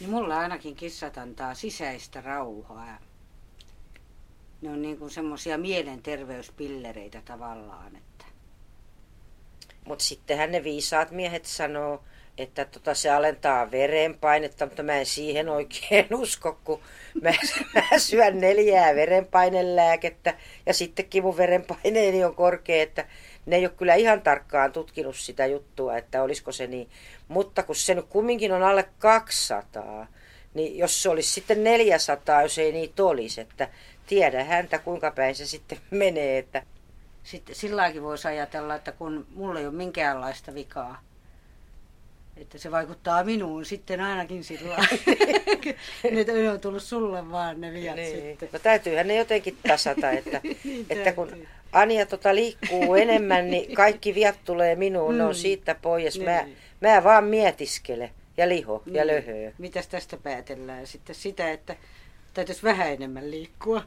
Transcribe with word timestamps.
Niin 0.00 0.10
mulla 0.10 0.38
ainakin 0.38 0.76
kissat 0.76 1.18
antaa 1.18 1.54
sisäistä 1.54 2.20
rauhaa. 2.20 2.98
Ne 4.62 4.70
on 4.70 4.82
niin 4.82 5.10
semmoisia 5.10 5.58
mielenterveyspillereitä 5.58 7.22
tavallaan. 7.24 7.96
Että... 7.96 8.24
Mutta 9.84 10.04
sittenhän 10.04 10.52
ne 10.52 10.64
viisaat 10.64 11.10
miehet 11.10 11.44
sanoo, 11.44 12.02
että 12.38 12.64
tota, 12.64 12.94
se 12.94 13.10
alentaa 13.10 13.70
verenpainetta, 13.70 14.66
mutta 14.66 14.82
mä 14.82 14.92
en 14.92 15.06
siihen 15.06 15.48
oikein 15.48 16.14
usko, 16.22 16.58
kun 16.64 16.80
mä, 17.22 17.30
mä 17.74 17.98
syön 17.98 18.40
neljää 18.40 18.94
verenpainelääkettä 18.94 20.34
ja 20.66 20.74
sittenkin 20.74 21.22
mun 21.22 21.36
verenpaineeni 21.36 22.24
on 22.24 22.34
korkea, 22.34 22.82
että 22.82 23.06
ne 23.46 23.56
ei 23.56 23.66
ole 23.66 23.74
kyllä 23.76 23.94
ihan 23.94 24.22
tarkkaan 24.22 24.72
tutkinut 24.72 25.16
sitä 25.16 25.46
juttua, 25.46 25.96
että 25.96 26.22
olisiko 26.22 26.52
se 26.52 26.66
niin. 26.66 26.90
Mutta 27.28 27.62
kun 27.62 27.76
se 27.76 27.94
nyt 27.94 28.06
kumminkin 28.08 28.52
on 28.52 28.62
alle 28.62 28.88
200, 28.98 30.06
niin 30.54 30.78
jos 30.78 31.02
se 31.02 31.08
olisi 31.08 31.30
sitten 31.30 31.64
400, 31.64 32.42
jos 32.42 32.58
ei 32.58 32.72
niitä 32.72 33.04
olisi, 33.04 33.40
että 33.40 33.68
tiedä 34.06 34.44
häntä 34.44 34.78
kuinka 34.78 35.10
päin 35.10 35.34
se 35.34 35.46
sitten 35.46 35.78
menee. 35.90 36.38
Että... 36.38 36.62
Sitten 37.22 37.54
silläkin 37.54 38.02
voisi 38.02 38.28
ajatella, 38.28 38.74
että 38.74 38.92
kun 38.92 39.26
mulla 39.34 39.60
ei 39.60 39.66
ole 39.66 39.74
minkäänlaista 39.74 40.54
vikaa, 40.54 41.02
että 42.36 42.58
se 42.58 42.70
vaikuttaa 42.70 43.24
minuun 43.24 43.64
sitten 43.64 44.00
ainakin 44.00 44.44
sillä 44.44 44.76
ne 46.42 46.50
on 46.50 46.60
tullut 46.60 46.82
sulle 46.82 47.30
vaan 47.30 47.60
ne 47.60 47.72
viat 47.72 47.96
niin. 47.96 48.16
sitten. 48.16 48.48
No 48.52 48.58
täytyyhän 48.58 49.08
ne 49.08 49.16
jotenkin 49.16 49.56
tasata, 49.68 50.10
että, 50.10 50.40
niin 50.64 50.86
että 50.90 51.12
kun 51.12 51.46
Anja 51.72 52.06
tota 52.06 52.34
liikkuu 52.34 52.94
enemmän, 52.94 53.50
niin 53.50 53.74
kaikki 53.74 54.14
viat 54.14 54.38
tulee 54.44 54.74
minuun, 54.74 55.12
mm. 55.12 55.18
ne 55.18 55.24
on 55.24 55.30
mm. 55.30 55.34
siitä 55.34 55.74
pois. 55.74 56.18
Niin. 56.18 56.30
Mä, 56.30 56.44
mä 56.80 57.04
vaan 57.04 57.24
mietiskele 57.24 58.10
ja 58.36 58.48
liho 58.48 58.82
niin. 58.86 58.94
ja 58.94 59.06
löhöö. 59.06 59.52
Mitäs 59.58 59.86
tästä 59.86 60.16
päätellään 60.16 60.86
sitten 60.86 61.14
sitä, 61.14 61.50
että 61.50 61.76
täytyisi 62.34 62.62
vähän 62.62 62.92
enemmän 62.92 63.30
liikkua. 63.30 63.82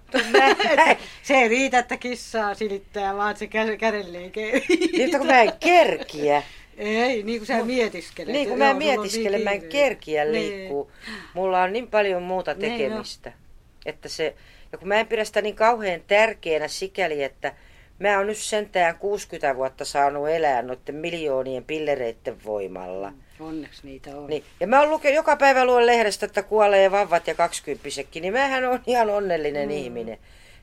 se 1.24 1.34
ei 1.34 1.48
riitä, 1.48 1.80
että 1.80 1.98
kissaa 1.98 2.54
silittää, 2.54 3.16
vaan 3.16 3.38
se 3.38 3.48
kädenliike. 3.80 4.62
Niin, 4.92 5.18
kun 5.18 5.28
mä 5.28 5.42
en 5.42 5.54
kerkiä. 5.60 6.44
Ei, 6.80 7.24
niin 7.24 7.40
kuin 7.40 7.48
sä 7.48 7.64
mietiskelet. 7.64 8.34
Niin 8.34 8.48
kuin 8.48 8.60
mä 8.60 8.74
mietiskelen, 8.74 9.32
niin 9.32 9.44
mä 9.44 9.52
en 9.52 9.70
kerkiä 9.70 10.26
niin. 10.26 10.34
liikkuu. 10.34 10.92
Mulla 11.34 11.64
on 11.64 11.74
niin 11.74 11.88
paljon 11.88 12.24
muuta 12.24 12.56
tekemistä. 12.56 13.30
Niin, 13.30 13.40
no. 13.40 13.46
Että 13.86 14.10
se, 14.10 14.36
ja 14.72 14.78
kun 14.78 14.88
mä 14.88 15.00
en 15.00 15.08
pidä 15.08 15.26
sitä 15.26 15.42
niin 15.42 15.56
kauhean 15.56 16.02
tärkeänä 16.08 16.68
sikäli, 16.68 17.24
että 17.24 17.54
mä 18.00 18.18
oon 18.18 18.28
nyt 18.28 18.38
sentään 18.38 18.98
60 18.98 19.56
vuotta 19.56 19.86
saanut 19.86 20.30
elää 20.30 20.62
noiden 20.62 20.96
miljoonien 20.96 21.64
pillereiden 21.64 22.44
voimalla. 22.46 23.10
Mm, 23.10 23.46
onneksi 23.46 23.88
niitä 23.88 24.18
on. 24.18 24.28
Niin. 24.28 24.44
Ja 24.60 24.68
mä 24.68 24.80
oon 24.80 24.90
lukenut 24.90 25.16
joka 25.16 25.36
päivä 25.36 25.66
luen 25.66 25.86
lehdestä, 25.86 26.26
että 26.26 26.44
kuolee 26.44 26.92
vavvat 26.92 27.28
ja 27.28 27.36
kaksikymppisekin, 27.36 28.22
niin 28.22 28.34
mähän 28.34 28.66
on 28.66 28.80
ihan 28.88 29.10
onnellinen 29.10 29.70
mm. 29.70 29.76
ihminen. 29.76 30.18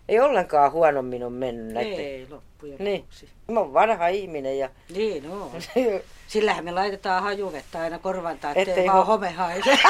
Ei 0.08 0.20
ollenkaan 0.20 0.72
huonommin 0.72 1.24
on 1.24 1.32
mennyt. 1.32 1.76
Ei 1.76 2.26
loppujen 2.70 3.04
niin. 3.20 3.30
Mä 3.48 3.60
oon 3.60 3.72
vanha 3.72 4.08
ihminen 4.08 4.58
ja... 4.58 4.70
Niin 4.94 5.30
on. 5.30 5.50
Sillähän 6.26 6.64
me 6.64 6.72
laitetaan 6.72 7.22
hajuvettä 7.22 7.80
aina 7.80 7.98
korvantaa, 7.98 8.50
ettei, 8.50 8.68
ettei 8.68 8.86
vaan 8.86 9.06
ho... 9.06 9.12
home 9.12 9.30
haise. 9.30 9.78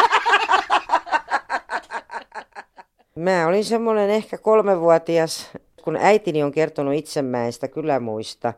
Mä 3.15 3.47
olin 3.47 3.65
semmoinen 3.65 4.11
ehkä 4.11 4.39
kolmevuotias, 4.39 5.51
kun 5.85 5.97
äitini 5.97 6.43
on 6.43 6.53
kertonut 6.53 6.95
itsemäistä 6.95 7.69
kylämuista, 7.69 8.53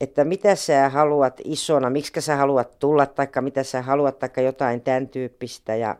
että 0.00 0.24
mitä 0.24 0.54
sä 0.54 0.88
haluat 0.88 1.40
isona, 1.44 1.90
miksi 1.90 2.20
sä 2.20 2.36
haluat 2.36 2.78
tulla, 2.78 3.06
taikka 3.06 3.40
mitä 3.40 3.62
sä 3.62 3.82
haluat, 3.82 4.18
taikka 4.18 4.40
jotain 4.40 4.80
tämän 4.80 5.08
tyyppistä. 5.08 5.76
Ja 5.76 5.96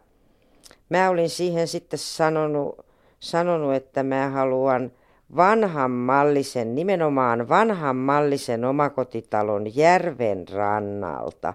mä 0.89 1.11
olin 1.11 1.31
siihen 1.31 1.69
sitten 1.69 1.99
sanonut, 1.99 2.87
sanonut 3.21 3.75
että 3.75 4.03
mä 4.03 4.29
haluan 4.29 4.93
vanhan 5.37 5.91
mallisen, 5.91 6.75
nimenomaan 6.75 7.49
vanhan 7.49 7.97
mallisen 7.97 8.65
omakotitalon 8.65 9.77
järven 9.77 10.49
rannalta 10.49 11.55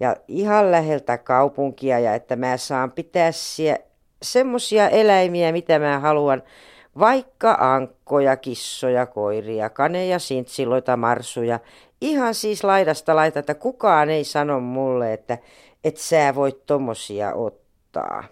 ja 0.00 0.16
ihan 0.28 0.70
läheltä 0.72 1.18
kaupunkia 1.18 1.98
ja 1.98 2.14
että 2.14 2.36
mä 2.36 2.56
saan 2.56 2.92
pitää 2.92 3.32
siellä 3.32 3.78
semmosia 4.22 4.88
eläimiä, 4.88 5.52
mitä 5.52 5.78
mä 5.78 5.98
haluan, 5.98 6.42
vaikka 6.98 7.56
ankkoja, 7.60 8.36
kissoja, 8.36 9.06
koiria, 9.06 9.70
kaneja, 9.70 10.18
sintsiloita, 10.18 10.96
marsuja. 10.96 11.60
Ihan 12.00 12.34
siis 12.34 12.64
laidasta 12.64 13.16
laita, 13.16 13.38
että 13.38 13.54
kukaan 13.54 14.10
ei 14.10 14.24
sano 14.24 14.60
mulle, 14.60 15.12
että 15.12 15.38
et 15.84 15.96
sä 15.96 16.34
voit 16.34 16.66
tommosia 16.66 17.34
ottaa. 17.34 18.24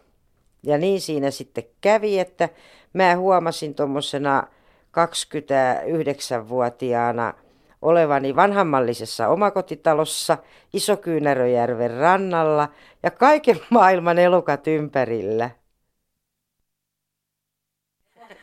Ja 0.63 0.79
niin 0.79 1.01
siinä 1.01 1.31
sitten 1.31 1.65
kävi, 1.81 2.19
että 2.19 2.49
mä 2.93 3.17
huomasin 3.17 3.75
tuommoisena 3.75 4.47
29-vuotiaana 4.93 7.35
olevani 7.83 8.37
vanhammallisessa 8.37 9.29
omakotitalossa 9.29 10.39
Isokyynäröjärven 10.73 11.91
rannalla 11.91 12.69
ja 13.03 13.11
kaiken 13.11 13.61
maailman 13.71 14.19
elukat 14.19 14.67
ympärillä. 14.67 15.51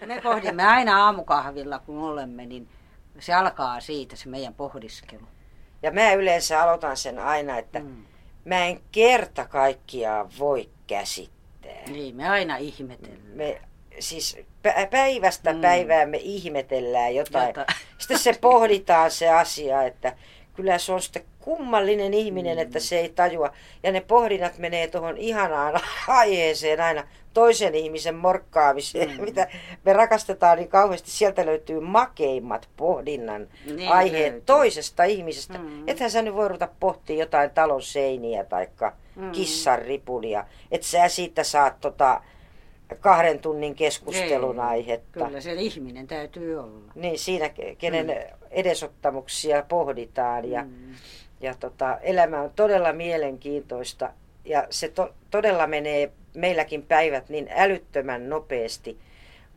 Me 0.06 0.22
pohdimme 0.24 0.66
aina 0.66 1.06
aamukahvilla, 1.06 1.80
kun 1.80 2.04
olemme, 2.04 2.46
niin 2.46 2.68
se 3.20 3.34
alkaa 3.34 3.80
siitä 3.80 4.16
se 4.16 4.30
meidän 4.30 4.54
pohdiskelu. 4.54 5.28
Ja 5.84 5.92
mä 5.92 6.14
yleensä 6.14 6.64
aloitan 6.64 6.98
sen 6.98 7.20
aina, 7.20 7.58
että 7.58 7.80
mm. 7.80 8.06
mä 8.46 8.66
en 8.66 8.82
kerta 8.92 9.46
kaikkiaan 9.46 10.30
voi 10.40 10.70
käsittää. 10.88 11.84
Niin, 11.90 12.16
me 12.16 12.30
aina 12.30 12.58
ihmetellään. 12.58 13.36
Me 13.36 13.62
siis 14.00 14.38
päivästä 14.92 15.54
mm. 15.54 15.62
päivään 15.62 16.10
me 16.10 16.18
ihmetellään 16.18 17.16
jotain. 17.16 17.48
Jota. 17.48 17.66
Sitten 17.98 18.20
se 18.20 18.36
pohditaan 18.42 19.12
se 19.12 19.30
asia, 19.30 19.84
että 19.84 20.14
kyllä 20.54 20.78
se 20.78 20.92
on 20.92 21.02
sitten 21.02 21.24
kummallinen 21.40 22.14
ihminen, 22.14 22.58
mm. 22.58 22.62
että 22.62 22.80
se 22.80 23.00
ei 23.00 23.10
tajua. 23.10 23.52
Ja 23.84 23.92
ne 23.92 24.02
pohdinnat 24.02 24.58
menee 24.58 24.88
tuohon 24.88 25.18
ihanaan 25.18 25.82
aiheeseen 26.08 26.82
aina 26.82 27.04
toisen 27.34 27.76
ihmisen 27.76 28.16
morkkaamiseen, 28.16 29.18
mm. 29.18 29.24
mitä 29.24 29.48
me 29.86 29.94
rakastetaan 29.94 30.58
niin 30.58 30.70
kauheasti. 30.70 31.12
Sieltä 31.12 31.46
löytyy 31.46 31.80
makeimmat 31.80 32.70
pohdinnan 32.78 33.48
niin 33.66 33.90
aiheet 33.90 34.34
löytyy. 34.34 34.42
toisesta 34.46 35.04
ihmisestä. 35.04 35.58
Mm. 35.58 35.84
Ethän 35.88 36.12
sä 36.12 36.22
nyt 36.22 36.36
voi 36.36 36.48
ruveta 36.48 36.70
pohtia 36.80 37.20
jotain 37.20 37.50
talon 37.50 37.82
seiniä 37.82 38.44
tai 38.44 38.68
mm. 39.16 39.32
kissan 39.32 39.80
ripulia. 39.80 40.46
Että 40.72 40.88
sä 40.88 41.08
siitä 41.08 41.44
saat 41.44 41.80
tota, 41.82 42.22
kahden 42.96 43.40
tunnin 43.40 43.76
keskustelun 43.76 44.60
Ei, 44.60 44.66
aihetta. 44.66 45.26
Kyllä 45.26 45.42
se 45.42 45.54
ihminen 45.54 46.08
täytyy 46.08 46.60
olla. 46.60 46.92
Niin, 46.96 47.20
siinä 47.20 47.50
kenen 47.78 48.08
mm. 48.08 48.14
edesottamuksia 48.52 49.64
pohditaan 49.70 50.52
ja, 50.52 50.64
mm. 50.64 50.96
ja 51.42 51.56
tota, 51.60 51.98
elämä 52.02 52.42
on 52.42 52.52
todella 52.56 52.94
mielenkiintoista 52.94 54.14
ja 54.46 54.68
se 54.70 54.88
to, 54.88 55.14
todella 55.32 55.68
menee 55.68 56.12
meilläkin 56.36 56.84
päivät 56.84 57.30
niin 57.30 57.50
älyttömän 57.56 58.30
nopeasti. 58.30 58.98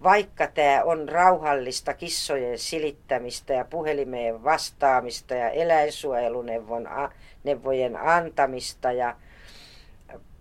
Vaikka 0.03 0.47
tämä 0.47 0.83
on 0.85 1.09
rauhallista 1.09 1.95
kissojen 1.95 2.59
silittämistä 2.59 3.53
ja 3.53 3.65
puhelimeen 3.65 4.45
vastaamista 4.45 5.35
ja 5.35 5.51
eläinsuojeluneuvojen 5.51 7.97
antamista 7.97 8.93
ja 8.93 9.17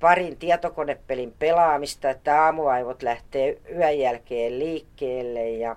parin 0.01 0.37
tietokonepelin 0.37 1.33
pelaamista, 1.39 2.09
että 2.09 2.43
aamuaivot 2.43 3.03
lähtee 3.03 3.61
yön 3.75 3.99
jälkeen 3.99 4.59
liikkeelle 4.59 5.49
ja, 5.49 5.75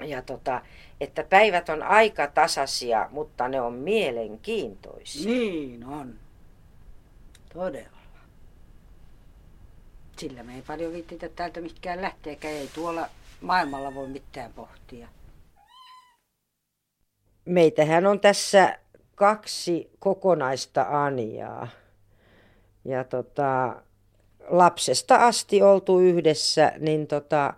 ja 0.00 0.22
tota, 0.22 0.62
että 1.00 1.24
päivät 1.24 1.68
on 1.68 1.82
aika 1.82 2.26
tasaisia, 2.26 3.08
mutta 3.10 3.48
ne 3.48 3.60
on 3.60 3.72
mielenkiintoisia. 3.72 5.30
Niin 5.30 5.84
on. 5.84 6.14
Todella. 7.52 7.88
Sillä 10.16 10.42
me 10.42 10.54
ei 10.54 10.62
paljon 10.62 10.92
viittitä 10.92 11.28
täältä 11.28 11.60
mihinkään 11.60 12.02
lähteekään. 12.02 12.54
Ei 12.54 12.70
tuolla 12.74 13.08
maailmalla 13.40 13.94
voi 13.94 14.08
mitään 14.08 14.52
pohtia. 14.52 15.08
Meitähän 17.44 18.06
on 18.06 18.20
tässä 18.20 18.78
kaksi 19.14 19.90
kokonaista 19.98 20.86
Anjaa 20.88 21.68
ja 22.84 23.04
tota, 23.04 23.76
lapsesta 24.48 25.16
asti 25.16 25.62
oltu 25.62 25.98
yhdessä, 25.98 26.72
niin 26.78 27.06
tota, 27.06 27.54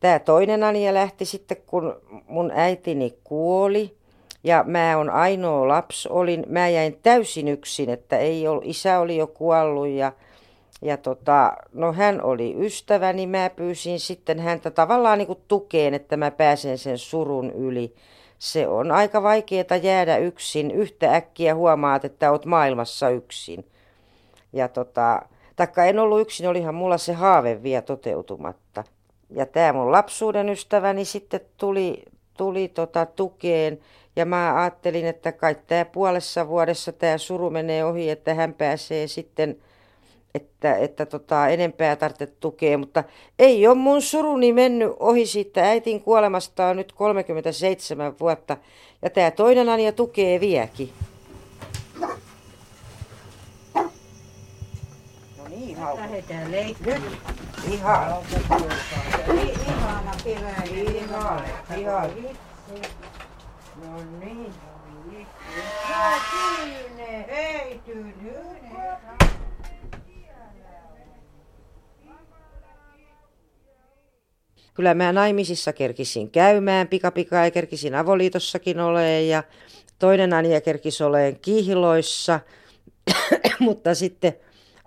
tämä 0.00 0.18
toinen 0.18 0.64
Anja 0.64 0.94
lähti 0.94 1.24
sitten, 1.24 1.56
kun 1.66 2.00
mun 2.28 2.50
äitini 2.54 3.18
kuoli. 3.24 3.96
Ja 4.44 4.64
mä 4.66 4.96
on 4.98 5.10
ainoa 5.10 5.68
lapsi, 5.68 6.08
olin, 6.08 6.44
mä 6.48 6.68
jäin 6.68 6.98
täysin 7.02 7.48
yksin, 7.48 7.90
että 7.90 8.18
ei 8.18 8.48
ollut, 8.48 8.64
isä 8.66 9.00
oli 9.00 9.16
jo 9.16 9.26
kuollut 9.26 9.88
ja, 9.88 10.12
ja 10.82 10.96
tota, 10.96 11.56
no 11.72 11.92
hän 11.92 12.22
oli 12.22 12.54
ystäväni, 12.58 13.26
mä 13.26 13.50
pyysin 13.50 14.00
sitten 14.00 14.38
häntä 14.40 14.70
tavallaan 14.70 15.18
niin 15.18 15.36
tukeen, 15.48 15.94
että 15.94 16.16
mä 16.16 16.30
pääsen 16.30 16.78
sen 16.78 16.98
surun 16.98 17.50
yli. 17.50 17.94
Se 18.38 18.68
on 18.68 18.92
aika 18.92 19.22
vaikeaa 19.22 19.76
jäädä 19.82 20.16
yksin, 20.16 20.70
yhtä 20.70 21.14
äkkiä 21.14 21.54
huomaat, 21.54 22.04
että 22.04 22.30
oot 22.30 22.44
maailmassa 22.44 23.10
yksin. 23.10 23.64
Ja 24.52 24.68
tota, 24.68 25.22
Taikka 25.56 25.84
en 25.84 25.98
ollut 25.98 26.20
yksin, 26.20 26.48
olihan 26.48 26.74
mulla 26.74 26.98
se 26.98 27.12
haave 27.12 27.62
vielä 27.62 27.82
toteutumatta. 27.82 28.84
Ja 29.30 29.46
tämä 29.46 29.72
mun 29.72 29.92
lapsuuden 29.92 30.48
ystäväni 30.48 31.04
sitten 31.04 31.40
tuli, 31.56 32.02
tuli 32.36 32.68
tota 32.68 33.06
tukeen. 33.06 33.78
Ja 34.16 34.26
mä 34.26 34.60
ajattelin, 34.60 35.06
että 35.06 35.32
kai 35.32 35.56
tämä 35.66 35.84
puolessa 35.84 36.48
vuodessa 36.48 36.92
tämä 36.92 37.18
suru 37.18 37.50
menee 37.50 37.84
ohi, 37.84 38.10
että 38.10 38.34
hän 38.34 38.54
pääsee 38.54 39.06
sitten 39.06 39.56
että, 40.34 40.74
että 40.74 41.06
tota, 41.06 41.48
enempää 41.48 41.96
tarvitse 41.96 42.26
tukea, 42.26 42.78
mutta 42.78 43.04
ei 43.38 43.66
ole 43.66 43.74
mun 43.74 44.02
suruni 44.02 44.52
mennyt 44.52 44.92
ohi 44.98 45.26
siitä 45.26 45.64
äitin 45.64 46.00
kuolemasta 46.00 46.66
on 46.66 46.76
nyt 46.76 46.92
37 46.92 48.14
vuotta 48.20 48.56
ja 49.02 49.10
tämä 49.10 49.30
toinen 49.30 49.68
Anja 49.68 49.92
tukee 49.92 50.40
viekin. 50.40 50.90
No 55.76 55.94
niin, 55.94 55.96
Lähdetään 55.96 56.52
leikkiin. 56.52 57.02
Ihana. 57.72 58.16
Ihana 59.68 60.12
keväinen. 60.24 60.96
Ihana. 60.96 61.42
Ihana. 61.76 62.08
No 63.84 64.02
niin. 64.20 64.52
Ja 65.90 66.10
Tyyne, 66.30 67.26
hei 67.28 67.80
Tyyne. 67.84 68.12
Kyllä 74.74 74.94
mä 74.94 75.12
naimisissa 75.12 75.72
kerkisin 75.72 76.30
käymään 76.30 76.88
pikapikaa 76.88 77.44
ja 77.44 77.50
kerkisin 77.50 77.94
avoliitossakin 77.94 78.80
oleen 78.80 79.28
ja 79.28 79.42
toinen 79.98 80.32
Anja 80.32 80.60
kerkisi 80.60 81.04
oleen 81.04 81.38
kiihloissa, 81.40 82.40
mutta 83.60 83.94
sitten 83.94 84.36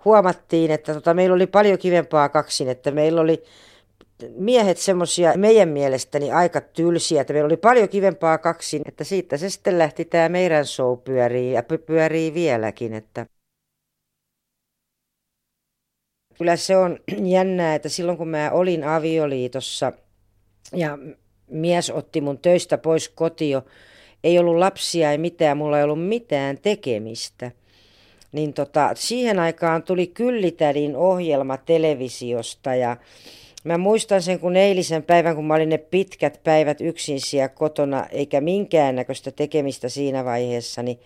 huomattiin, 0.04 0.70
että 0.70 0.94
tota, 0.94 1.14
meillä 1.14 1.34
oli 1.34 1.46
paljon 1.46 1.78
kivempaa 1.78 2.28
kaksin, 2.28 2.68
että 2.68 2.90
meillä 2.90 3.20
oli 3.20 3.42
miehet 4.36 4.78
semmoisia 4.78 5.32
meidän 5.36 5.68
mielestäni 5.68 6.32
aika 6.32 6.60
tylsiä, 6.60 7.20
että 7.20 7.32
meillä 7.32 7.46
oli 7.46 7.56
paljon 7.56 7.88
kivempaa 7.88 8.38
kaksin, 8.38 8.82
että 8.88 9.04
siitä 9.04 9.36
se 9.36 9.50
sitten 9.50 9.78
lähti 9.78 10.04
tämä 10.04 10.28
meidän 10.28 10.66
show 10.66 10.98
pyörii 10.98 11.52
ja 11.52 11.62
pyörii 11.86 12.34
vieläkin, 12.34 12.94
että 12.94 13.26
kyllä 16.38 16.56
se 16.56 16.76
on 16.76 16.98
jännää, 17.36 17.74
että 17.74 17.88
silloin 17.88 18.18
kun 18.18 18.28
mä 18.28 18.50
olin 18.50 18.84
avioliitossa 18.84 19.92
ja 20.72 20.98
mies 21.50 21.90
otti 21.90 22.20
mun 22.20 22.38
töistä 22.38 22.78
pois 22.78 23.08
kotio, 23.08 23.62
ei 24.24 24.38
ollut 24.38 24.56
lapsia 24.56 25.10
ei 25.10 25.18
mitään, 25.18 25.56
mulla 25.56 25.78
ei 25.78 25.84
ollut 25.84 26.08
mitään 26.08 26.58
tekemistä. 26.58 27.50
Niin 28.32 28.52
tota, 28.52 28.90
siihen 28.94 29.38
aikaan 29.38 29.82
tuli 29.82 30.06
Kyllitädin 30.06 30.96
ohjelma 30.96 31.56
televisiosta 31.56 32.74
ja 32.74 32.96
mä 33.64 33.78
muistan 33.78 34.22
sen 34.22 34.40
kun 34.40 34.56
eilisen 34.56 35.02
päivän, 35.02 35.36
kun 35.36 35.44
mä 35.44 35.54
olin 35.54 35.68
ne 35.68 35.78
pitkät 35.78 36.40
päivät 36.44 36.80
yksin 36.80 37.20
siellä 37.20 37.48
kotona, 37.48 38.06
eikä 38.06 38.40
minkäännäköistä 38.40 39.30
tekemistä 39.30 39.88
siinä 39.88 40.24
vaiheessa, 40.24 40.82
niin 40.82 41.00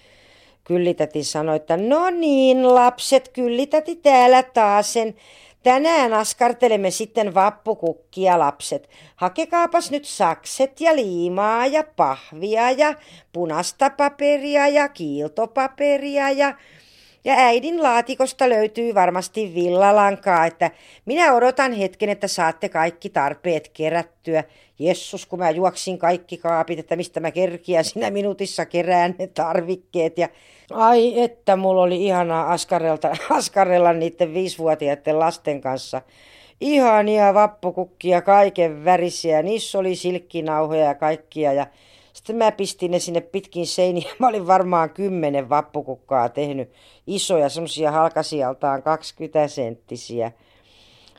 Kyllitäti 0.65 1.25
sanoi, 1.25 1.56
että 1.56 1.76
no 1.76 2.11
niin 2.11 2.75
lapset, 2.75 3.29
kyllitäti 3.29 3.97
täällä 3.97 4.43
taas 4.43 4.93
sen. 4.93 5.15
Tänään 5.62 6.12
askartelemme 6.12 6.91
sitten 6.91 7.35
vappukukkia 7.35 8.38
lapset. 8.38 8.88
Hakekaapas 9.17 9.91
nyt 9.91 10.05
sakset 10.05 10.81
ja 10.81 10.97
liimaa 10.97 11.67
ja 11.67 11.85
pahvia 11.97 12.70
ja 12.70 12.94
punasta 13.32 13.91
paperia 13.91 14.69
ja 14.69 14.88
kiiltopaperia 14.88 16.31
ja 16.31 16.55
ja 17.25 17.35
äidin 17.35 17.82
laatikosta 17.82 18.49
löytyy 18.49 18.94
varmasti 18.94 19.53
villalankaa, 19.55 20.47
että 20.47 20.71
minä 21.05 21.35
odotan 21.35 21.73
hetken, 21.73 22.09
että 22.09 22.29
saatte 22.29 22.69
kaikki 22.69 23.09
tarpeet 23.11 23.69
kerättyä. 23.69 24.44
Jessus, 24.79 25.26
kun 25.26 25.38
mä 25.38 25.50
juoksin 25.50 25.99
kaikki 25.99 26.37
kaapit, 26.37 26.79
että 26.79 26.97
mistä 26.97 27.21
mä 27.21 27.31
kerkiä 27.31 27.82
sinä 27.82 28.11
minuutissa 28.11 28.67
kerään 28.67 29.15
ne 29.19 29.26
tarvikkeet. 29.26 30.19
Ja 30.19 30.29
ai, 30.73 31.21
että 31.21 31.56
mulla 31.56 31.82
oli 31.82 32.06
ihanaa 32.06 32.53
askarelta, 32.53 33.17
askarella 33.31 33.93
niiden 33.93 34.35
viisivuotiaiden 34.35 35.19
lasten 35.19 35.61
kanssa. 35.61 36.03
Ihania 36.61 37.35
vappukukkia, 37.35 38.23
kaiken 38.23 38.85
värisiä. 38.85 39.43
Niissä 39.43 39.79
oli 39.79 39.97
silkkinauhoja 39.97 40.85
ja 40.85 40.94
kaikkia. 40.94 41.53
Ja 41.53 41.67
sitten 42.25 42.37
mä 42.37 42.53
pistin 42.53 42.91
ne 42.91 42.99
sinne 42.99 43.21
pitkin 43.21 43.67
seiniä. 43.67 44.12
Mä 44.19 44.29
olin 44.29 44.47
varmaan 44.47 44.91
kymmenen 44.91 45.49
vappukukkaa 45.49 46.29
tehnyt. 46.29 46.73
Isoja, 47.06 47.49
semmosia 47.49 47.91
halkasijaltaan 47.91 48.82
20 48.82 49.49
senttisiä. 49.49 50.32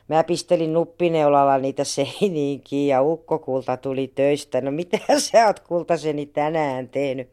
Mä 0.08 0.24
pistelin 0.24 0.72
nuppineulalla 0.72 1.58
niitä 1.58 1.84
seiniinkin 1.84 2.86
ja 2.86 3.02
ukkokulta 3.02 3.76
tuli 3.76 4.12
töistä. 4.14 4.60
No 4.60 4.70
mitä 4.70 4.98
sä 5.18 5.46
oot 5.46 5.60
kultaseni 5.60 6.26
tänään 6.26 6.88
tehnyt? 6.88 7.28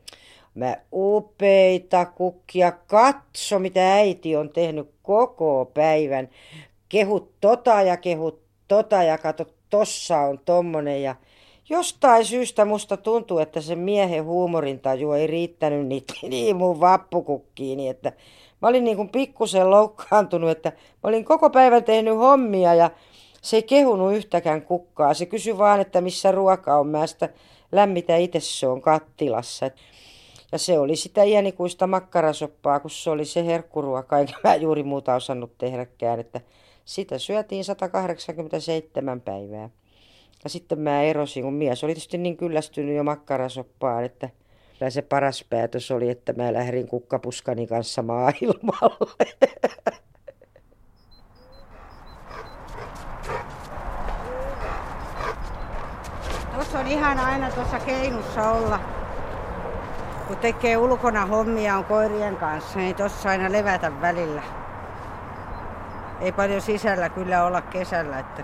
Mä 0.55 0.77
upeita 0.93 2.05
kukkia, 2.05 2.71
katso 2.71 3.59
mitä 3.59 3.93
äiti 3.93 4.35
on 4.35 4.49
tehnyt 4.49 4.89
koko 5.03 5.71
päivän. 5.73 6.29
Kehut 6.89 7.31
tota 7.41 7.81
ja 7.81 7.97
kehut 7.97 8.41
tota 8.67 9.03
ja 9.03 9.17
kato 9.17 9.45
tossa 9.69 10.19
on 10.19 10.39
tommonen 10.45 11.03
ja 11.03 11.15
Jostain 11.69 12.25
syystä 12.25 12.65
musta 12.65 12.97
tuntuu, 12.97 13.39
että 13.39 13.61
se 13.61 13.75
miehen 13.75 14.25
huumorintaju 14.25 15.11
ei 15.11 15.27
riittänyt 15.27 15.87
niitä, 15.87 16.13
niin 16.29 16.55
mun 16.55 16.79
vappukukkiin, 16.79 17.77
niin 17.77 17.91
että 17.91 18.11
mä 18.61 18.67
olin 18.67 18.83
niin 18.83 18.97
kuin 18.97 19.09
pikkusen 19.09 19.69
loukkaantunut, 19.69 20.49
että 20.49 20.69
mä 20.69 21.07
olin 21.07 21.25
koko 21.25 21.49
päivän 21.49 21.83
tehnyt 21.83 22.17
hommia 22.17 22.73
ja 22.73 22.91
se 23.41 23.57
ei 23.57 23.63
kehunut 23.63 24.13
yhtäkään 24.13 24.61
kukkaa. 24.61 25.13
Se 25.13 25.25
kysyi 25.25 25.57
vaan, 25.57 25.81
että 25.81 26.01
missä 26.01 26.31
ruoka 26.31 26.79
on. 26.79 26.87
Mä 26.87 27.07
sitä 27.07 27.29
lämmitä 27.71 28.17
itse 28.17 28.39
se 28.39 28.67
on 28.67 28.81
kattilassa. 28.81 29.71
Ja 30.51 30.57
se 30.57 30.79
oli 30.79 30.95
sitä 30.95 31.23
iänikuista 31.23 31.87
makkarasoppaa, 31.87 32.79
kun 32.79 32.91
se 32.91 33.09
oli 33.09 33.25
se 33.25 33.45
herkkuruoka, 33.45 34.19
eikä 34.19 34.33
mä 34.43 34.55
juuri 34.55 34.83
muuta 34.83 35.15
osannut 35.15 35.57
tehdäkään. 35.57 36.19
Että 36.19 36.41
sitä 36.85 37.17
syötiin 37.17 37.63
187 37.65 39.21
päivää. 39.21 39.69
Ja 40.43 40.49
sitten 40.49 40.79
mä 40.79 41.01
erosin, 41.01 41.43
kun 41.43 41.53
mies 41.53 41.83
oli 41.83 41.93
tietysti 41.93 42.17
niin 42.17 42.37
kyllästynyt 42.37 42.95
jo 42.95 43.03
makkarasoppaan, 43.03 44.03
että 44.03 44.29
se 44.89 45.01
paras 45.01 45.45
päätös 45.49 45.91
oli, 45.91 46.09
että 46.09 46.33
mä 46.33 46.53
lähdin 46.53 46.87
kukkapuskani 46.87 47.67
kanssa 47.67 48.01
maailmalle. 48.01 49.25
Tuossa 56.53 56.79
on 56.79 56.87
ihan 56.87 57.19
aina 57.19 57.51
tuossa 57.51 57.79
keinussa 57.79 58.51
olla. 58.51 58.79
Kun 60.27 60.37
tekee 60.37 60.77
ulkona 60.77 61.25
hommia 61.25 61.77
on 61.77 61.85
koirien 61.85 62.35
kanssa, 62.35 62.79
niin 62.79 62.95
tuossa 62.95 63.29
aina 63.29 63.51
levätä 63.51 64.01
välillä. 64.01 64.41
Ei 66.21 66.31
paljon 66.31 66.61
sisällä 66.61 67.09
kyllä 67.09 67.45
olla 67.45 67.61
kesällä, 67.61 68.19
että 68.19 68.43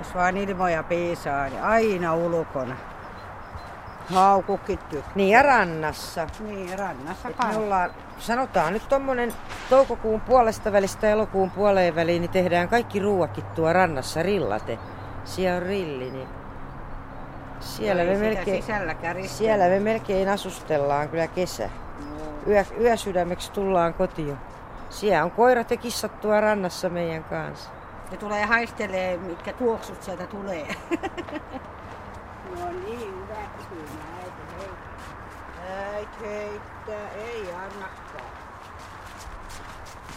jos 0.00 0.14
vaan 0.14 0.36
ilmoja 0.36 0.82
piisaa, 0.82 1.48
niin 1.48 1.62
aina 1.62 2.14
ulkona. 2.14 2.76
Haukukit 4.14 4.88
tykkää. 4.88 5.12
Niin 5.14 5.30
ja 5.30 5.42
rannassa. 5.42 6.26
Niin, 6.40 6.78
rannassa 6.78 7.28
Et 7.28 7.36
me 7.48 7.56
ollaan, 7.56 7.90
sanotaan 8.18 8.72
nyt 8.72 8.88
tuommoinen 8.88 9.32
toukokuun 9.70 10.20
puolesta 10.20 10.72
välistä 10.72 11.08
elokuun 11.08 11.50
puoleen 11.50 11.94
väliin, 11.94 12.20
niin 12.20 12.30
tehdään 12.30 12.68
kaikki 12.68 13.00
ruuakit 13.00 13.54
tuo 13.54 13.72
rannassa 13.72 14.22
rillate. 14.22 14.78
Siellä 15.24 15.56
on 15.56 15.62
rilli, 15.62 16.10
niin 16.10 16.28
siellä 17.60 18.04
me, 18.04 18.16
melkein, 18.16 18.62
siellä 19.26 19.68
me 19.68 19.80
melkein 19.80 20.28
asustellaan 20.28 21.08
kyllä 21.08 21.26
kesä. 21.26 21.70
No. 21.98 22.52
Yö, 22.52 22.64
yösydämeksi 22.80 23.52
tullaan 23.52 23.94
kotiin. 23.94 24.36
Siellä 24.90 25.24
on 25.24 25.30
koirat 25.30 25.70
ja 25.70 25.76
kissat 25.76 26.20
tuo 26.20 26.40
rannassa 26.40 26.88
meidän 26.88 27.24
kanssa. 27.24 27.70
Ne 28.10 28.16
tulee 28.16 28.44
haistelee, 28.44 29.16
mitkä 29.16 29.52
tuoksut 29.52 30.02
sieltä 30.02 30.26
tulee. 30.26 30.66
no 32.58 32.70
niin, 32.70 33.14
hyvä 33.14 33.50
kysymys. 33.56 33.90
Äiti 34.22 34.42
Äiti 35.68 36.24
heittää, 36.24 37.10
ei 37.10 37.52
annakaan. 37.52 38.30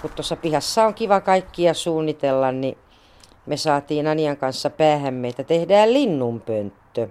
Kun 0.01 0.11
tuossa 0.15 0.35
pihassa 0.35 0.85
on 0.85 0.93
kiva 0.93 1.21
kaikkia 1.21 1.73
suunnitella, 1.73 2.51
niin 2.51 2.77
me 3.45 3.57
saatiin 3.57 4.07
Anian 4.07 4.37
kanssa 4.37 4.69
päähämme, 4.69 5.27
että 5.27 5.43
tehdään 5.43 5.93
linnunpönttö. 5.93 7.07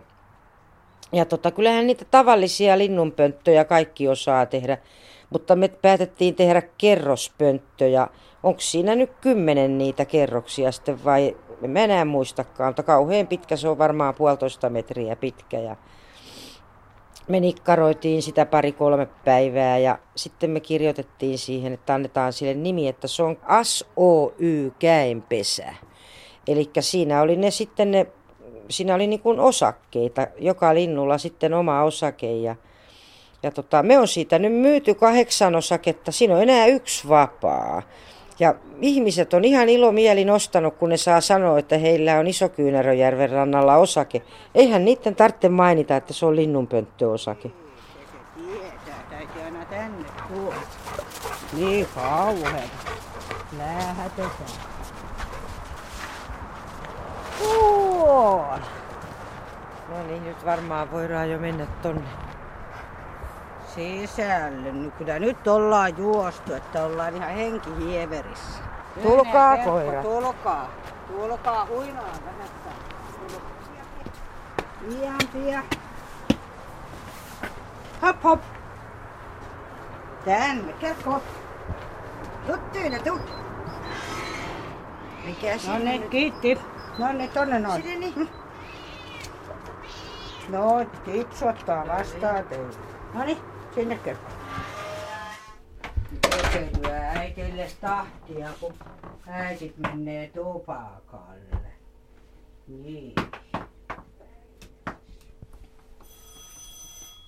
Ja 1.12 1.24
tota, 1.24 1.50
kyllähän 1.50 1.86
niitä 1.86 2.04
tavallisia 2.04 2.78
linnunpönttöjä 2.78 3.64
kaikki 3.64 4.08
osaa 4.08 4.46
tehdä, 4.46 4.78
mutta 5.30 5.56
me 5.56 5.68
päätettiin 5.68 6.34
tehdä 6.34 6.62
kerrospönttöjä 6.78 8.08
onko 8.42 8.61
siinä 8.61 8.94
nyt 8.94 9.11
kymmenen 9.20 9.78
niitä 9.78 10.04
kerroksia 10.04 10.72
sitten 10.72 11.04
vai 11.04 11.37
en 11.62 11.76
enää 11.76 12.04
muistakaan, 12.04 12.68
mutta 12.68 12.82
kauhean 12.82 13.26
pitkä, 13.26 13.56
se 13.56 13.68
on 13.68 13.78
varmaan 13.78 14.14
puolitoista 14.14 14.70
metriä 14.70 15.16
pitkä. 15.16 15.58
Ja 15.58 15.76
me 17.28 17.40
nikkaroitiin 17.40 18.22
sitä 18.22 18.46
pari-kolme 18.46 19.06
päivää 19.25 19.78
ja 19.78 19.99
sitten 20.16 20.50
me 20.50 20.61
kirjoitettiin 20.61 21.38
siihen, 21.38 21.72
että 21.72 21.94
annetaan 21.94 22.32
sille 22.32 22.54
nimi, 22.54 22.88
että 22.88 23.08
se 23.08 23.22
on 23.22 23.37
SOY 23.62 24.72
käenpesä. 24.78 25.75
Eli 26.49 26.70
siinä 26.80 27.22
oli 27.22 27.37
ne 27.37 27.50
sitten 27.50 27.90
ne, 27.90 28.06
siinä 28.70 28.94
oli 28.94 29.06
niin 29.06 29.20
kuin 29.20 29.40
osakkeita, 29.40 30.26
joka 30.38 30.75
linnulla 30.75 31.18
sitten 31.18 31.54
oma 31.54 31.82
osake 31.82 32.32
ja, 32.32 32.56
ja 33.42 33.50
tota, 33.50 33.82
me 33.82 33.99
on 33.99 34.08
siitä 34.08 34.38
nyt 34.38 34.52
myyty 34.52 34.94
kahdeksan 34.94 35.54
osaketta, 35.54 36.12
siinä 36.12 36.34
on 36.34 36.42
enää 36.42 36.66
yksi 36.66 37.08
vapaa. 37.08 37.82
Ja 38.42 38.54
ihmiset 38.80 39.34
on 39.34 39.44
ihan 39.44 39.68
ilomielin 39.68 40.26
nostanut, 40.26 40.75
kun 40.76 40.88
ne 40.88 40.96
saa 40.96 41.20
sanoa, 41.20 41.58
että 41.58 41.78
heillä 41.78 42.18
on 42.18 42.26
Isokyynäröjärven 42.26 43.30
rannalla 43.30 43.76
osake. 43.76 44.22
Eihän 44.54 44.84
niiden 44.84 45.14
tarvitse 45.14 45.49
mainita, 45.49 45.96
että 45.96 46.12
se 46.12 46.26
on 46.26 46.37
linnunpönttöosake. 46.37 47.50
Niin 51.52 51.87
kauheeta. 51.94 52.90
Lähetetään. 53.58 54.30
Tuolla. 57.38 58.58
No 59.88 60.06
niin, 60.06 60.25
nyt 60.25 60.44
varmaan 60.44 60.92
voidaan 60.92 61.30
jo 61.30 61.38
mennä 61.38 61.66
tonne. 61.82 62.08
Sisälle. 63.74 64.72
Nyt 64.72 64.94
Kyllä 64.94 65.18
nyt 65.18 65.46
ollaan 65.46 65.98
juostu, 65.98 66.54
että 66.54 66.84
ollaan 66.84 67.16
ihan 67.16 67.30
henkihieverissä. 67.30 68.62
Tulkaa, 69.02 69.50
verkko, 69.50 69.70
koira. 69.70 70.02
Tulkaa. 70.02 70.70
Tulkaa 71.08 71.66
huinaan 71.66 72.18
vähän. 72.24 72.48
Pian, 74.88 75.20
pian. 75.32 75.64
Hop, 78.02 78.24
hop. 78.24 78.40
Tänne, 80.24 80.72
kerkko. 80.72 81.22
Tuttuina, 82.46 82.98
tut. 82.98 83.32
Mikä 85.24 85.52
No 85.68 85.78
niin, 85.78 86.10
kiitti. 86.10 86.58
No 86.98 87.12
niin, 87.12 87.30
tonne 87.30 87.58
noin. 87.58 87.82
Sinne 87.82 87.96
niin. 87.96 88.28
No, 90.48 90.84
Tipsu 91.04 91.48
ottaa 91.48 91.88
vastaan 91.88 92.44
teille. 92.44 92.74
No 93.14 93.24
niin, 93.24 93.38
sinne 93.74 93.98
kerran. 93.98 94.32
Se 96.52 96.68
lyö 96.78 96.94
äitille 96.94 97.68
tahtia, 97.80 98.48
kun 98.60 98.74
äitit 99.26 99.78
menee 99.78 100.28
tupakalle. 100.28 101.72
Niin. 102.68 103.14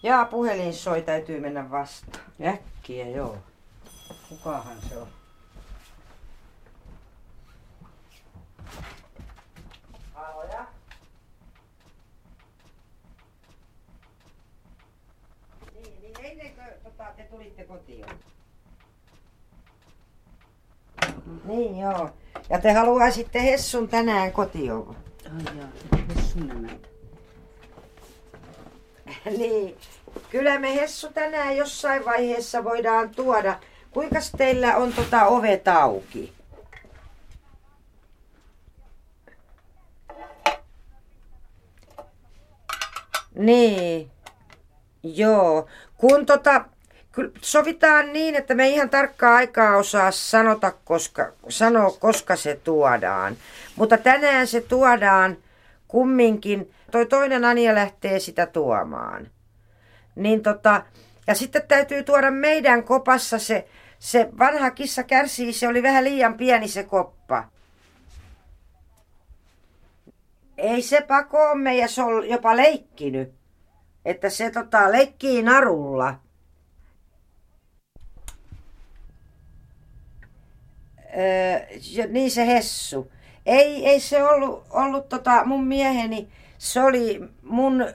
Jaa, 0.02 0.24
puhelin 0.24 0.74
soi, 0.74 1.02
täytyy 1.02 1.40
mennä 1.40 1.70
vastaan. 1.70 2.24
Äkkiä 2.46 3.08
joo. 3.08 3.38
Kukahan 4.28 4.76
se 4.88 4.98
on? 4.98 5.08
Aloja. 10.14 10.66
Niin, 15.74 16.02
niin 16.02 16.14
ennen 16.22 16.54
kuin 16.54 16.66
tota, 16.84 17.04
te 17.64 17.66
tulitte 17.66 17.66
kotiin. 17.66 18.04
Niin 21.44 21.78
joo. 21.78 22.11
Ja 22.50 22.61
te 22.61 22.73
haluaisitte 22.73 23.42
Hessun 23.42 23.88
tänään 23.88 24.33
kotiin. 24.33 24.73
Ai 24.73 24.87
jaa, 25.59 25.68
se 26.14 26.23
sun 26.23 26.50
emäntä. 26.50 26.88
niin. 29.38 29.76
Kyllä 30.30 30.59
me 30.59 30.75
Hessu 30.75 31.12
tänään 31.12 31.56
jossain 31.56 32.04
vaiheessa 32.04 32.64
voidaan 32.64 33.11
tuoda. 33.11 33.59
Kuinka 33.90 34.18
teillä 34.37 34.76
on 34.76 34.92
tota 34.92 35.26
ovet 35.26 35.68
auki? 35.68 36.33
Niin. 43.35 44.11
Joo. 45.02 45.66
Kun 45.97 46.26
tota, 46.26 46.64
kyllä 47.14 47.30
sovitaan 47.40 48.12
niin, 48.12 48.35
että 48.35 48.54
me 48.54 48.64
ei 48.64 48.75
ihan 48.75 48.90
tarkkaa 48.90 49.35
aikaa 49.35 49.76
osaa 49.76 50.11
sanota, 50.11 50.73
koska, 50.85 51.33
sanoa, 51.49 51.90
koska 51.90 52.37
se 52.37 52.61
tuodaan. 52.64 53.37
Mutta 53.76 53.99
tänään 53.99 54.47
se 54.47 54.61
tuodaan 54.61 55.37
kumminkin. 55.88 56.71
Toi 56.90 57.06
toinen 57.06 57.44
Anja 57.44 57.75
lähtee 57.75 58.21
sitä 58.21 58.47
tuomaan. 58.47 59.30
Niin 60.14 60.42
tota, 60.42 60.83
ja 61.26 61.35
sitten 61.35 61.62
täytyy 61.68 62.02
tuoda 62.02 62.30
meidän 62.30 62.85
kopassa 62.85 63.38
se, 63.38 63.68
se 63.99 64.28
vanha 64.38 64.71
kissa 64.71 65.02
kärsii, 65.02 65.52
se 65.52 65.68
oli 65.68 65.83
vähän 65.83 66.04
liian 66.04 66.35
pieni 66.35 66.68
se 66.68 66.83
koppa. 66.83 67.44
Ei 70.59 70.83
se 70.83 71.00
pakoomme 71.00 71.76
ja 71.76 71.88
se 71.88 72.02
on 72.02 72.28
jopa 72.28 72.56
leikkinyt. 72.56 73.35
Että 74.04 74.30
se 74.30 74.50
tota, 74.50 74.92
leikkii 74.92 75.42
narulla. 75.42 76.24
Öö, 81.18 82.06
niin 82.09 82.30
se 82.30 82.47
Hessu. 82.47 83.12
Ei, 83.47 83.88
ei 83.88 84.00
se 84.00 84.23
ollut, 84.23 84.66
ollut 84.71 85.09
tota 85.09 85.44
mun 85.44 85.66
mieheni, 85.66 86.28
se 86.59 86.80
oli 86.80 87.21
mun 87.42 87.87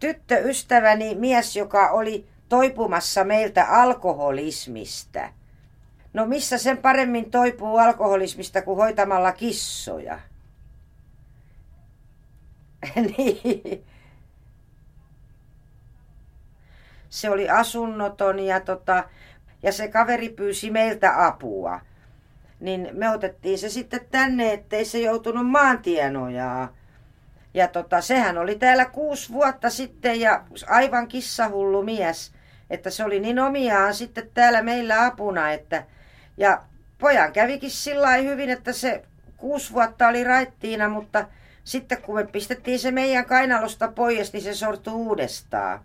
tyttöystäväni 0.00 1.14
mies, 1.14 1.56
joka 1.56 1.90
oli 1.90 2.28
toipumassa 2.48 3.24
meiltä 3.24 3.64
alkoholismista. 3.64 5.28
No 6.12 6.26
missä 6.26 6.58
sen 6.58 6.78
paremmin 6.78 7.30
toipuu 7.30 7.76
alkoholismista 7.78 8.62
kuin 8.62 8.76
hoitamalla 8.76 9.32
kissoja? 9.32 10.18
niin. 13.18 13.84
Se 17.08 17.30
oli 17.30 17.48
asunnoton 17.48 18.38
ja, 18.38 18.60
tota, 18.60 19.04
ja 19.62 19.72
se 19.72 19.88
kaveri 19.88 20.28
pyysi 20.28 20.70
meiltä 20.70 21.26
apua. 21.26 21.80
Niin 22.60 22.88
me 22.92 23.10
otettiin 23.10 23.58
se 23.58 23.68
sitten 23.68 24.00
tänne, 24.10 24.52
ettei 24.52 24.84
se 24.84 24.98
joutunut 24.98 25.50
maantienojaa. 25.50 26.76
Ja 27.54 27.68
tota, 27.68 28.00
sehän 28.00 28.38
oli 28.38 28.54
täällä 28.54 28.84
kuusi 28.84 29.32
vuotta 29.32 29.70
sitten 29.70 30.20
ja 30.20 30.44
aivan 30.66 31.08
kissahullu 31.08 31.82
mies. 31.82 32.32
Että 32.70 32.90
se 32.90 33.04
oli 33.04 33.20
niin 33.20 33.38
omiaan 33.38 33.94
sitten 33.94 34.30
täällä 34.34 34.62
meillä 34.62 35.06
apuna, 35.06 35.52
että 35.52 35.84
ja 36.36 36.62
pojan 36.98 37.32
kävikin 37.32 37.70
sillä 37.70 38.16
hyvin, 38.16 38.50
että 38.50 38.72
se 38.72 39.04
kuusi 39.36 39.72
vuotta 39.72 40.08
oli 40.08 40.24
raittiina, 40.24 40.88
mutta 40.88 41.28
sitten 41.64 42.02
kun 42.02 42.14
me 42.14 42.26
pistettiin 42.26 42.78
se 42.78 42.90
meidän 42.90 43.24
kainalosta 43.24 43.88
pois, 43.88 44.32
niin 44.32 44.42
se 44.42 44.54
sortui 44.54 44.94
uudestaan. 44.94 45.80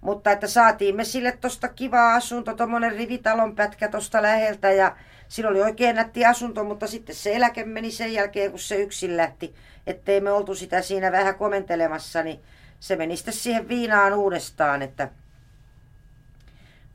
Mutta 0.00 0.30
että 0.30 0.46
saatiin 0.46 0.96
me 0.96 1.04
sille 1.04 1.32
tosta 1.40 1.68
kiva 1.68 2.14
asunto, 2.14 2.54
tommonen 2.54 2.92
rivitalon 2.92 3.56
pätkä 3.56 3.88
tosta 3.88 4.22
läheltä 4.22 4.70
ja 4.70 4.96
sillä 5.28 5.50
oli 5.50 5.62
oikein 5.62 5.96
nätti 5.96 6.24
asunto, 6.24 6.64
mutta 6.64 6.86
sitten 6.86 7.14
se 7.14 7.36
eläke 7.36 7.64
meni 7.64 7.90
sen 7.90 8.12
jälkeen, 8.12 8.50
kun 8.50 8.60
se 8.60 8.76
yksin 8.76 9.16
lähti. 9.16 9.54
Ettei 9.86 10.20
me 10.20 10.32
oltu 10.32 10.54
sitä 10.54 10.82
siinä 10.82 11.12
vähän 11.12 11.34
komentelemassa, 11.34 12.22
niin 12.22 12.40
se 12.80 12.96
meni 12.96 13.16
sitten 13.16 13.34
siihen 13.34 13.68
viinaan 13.68 14.14
uudestaan, 14.14 14.82
että 14.82 15.08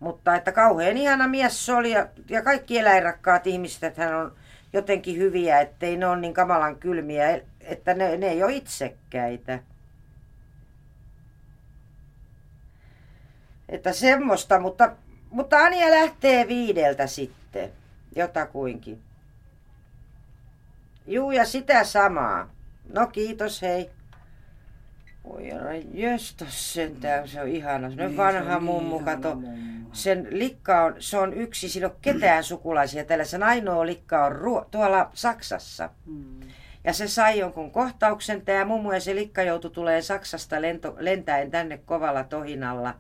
mutta 0.02 0.36
että 0.36 0.52
kauhean 0.52 0.98
ihana 0.98 1.28
mies 1.28 1.66
se 1.66 1.74
oli 1.74 1.92
ja, 1.92 2.08
ja 2.30 2.42
kaikki 2.42 2.78
eläinrakkaat 2.78 3.48
ihmiset, 3.48 3.84
että 3.84 4.04
hän 4.04 4.16
on 4.16 4.36
jotenkin 4.74 5.18
hyviä, 5.18 5.60
ettei 5.60 5.98
ne 5.98 6.08
ole 6.08 6.20
niin 6.20 6.34
kamalan 6.34 6.76
kylmiä, 6.76 7.42
että 7.62 7.94
ne, 7.94 8.18
ne 8.18 8.28
ei 8.28 8.44
ole 8.44 8.54
itsekkäitä. 8.54 9.60
Että 13.70 13.94
semmoista, 13.94 14.60
mutta, 14.60 14.92
mutta 15.30 15.58
Anja 15.58 15.92
lähtee 15.92 16.48
viideltä 16.48 17.08
sitten, 17.08 17.72
jotakuinkin. 18.16 19.02
Juu, 21.08 21.32
ja 21.32 21.46
sitä 21.46 21.84
samaa. 21.84 22.50
No 22.94 23.08
kiitos, 23.08 23.62
hei. 23.62 23.90
Oi 25.24 25.50
jöstos 25.94 26.74
sentään, 26.74 27.28
se 27.28 27.42
on 27.42 27.48
ihana. 27.48 27.88
Se 27.92 28.02
on 28.02 28.08
Niin, 28.08 28.18
vanha 28.18 28.54
niin 28.54 28.64
mummu, 28.64 29.00
kato. 29.00 29.36
mummu. 29.36 29.90
Sen 29.94 30.28
likka 30.30 30.84
on, 30.84 30.96
se 31.00 31.18
on 31.18 31.34
yksi, 31.34 31.70
sillä 31.70 31.88
on 31.88 31.96
ketään 32.02 32.44
sukulaisia. 32.44 33.06
Tällä 33.06 33.24
sen 33.26 33.44
ainoa 33.44 33.86
likka 33.86 34.26
on 34.26 34.32
ruo, 34.32 34.68
tuolla 34.72 35.10
Saksassa. 35.14 35.90
Mm. 36.06 36.40
Ja 36.84 36.94
se 36.94 37.08
sai 37.08 37.40
jonkun 37.40 37.72
kohtauksen, 37.72 38.42
tämä 38.42 38.66
mummu 38.66 38.92
ja 38.92 39.00
se 39.00 39.16
likka 39.16 39.42
joutui 39.44 39.72
tulee 39.72 40.02
Saksasta 40.02 40.62
lento, 40.62 40.96
lentäen 41.00 41.52
tänne 41.52 41.78
kovalla 41.78 42.24
tohinalla. 42.24 42.94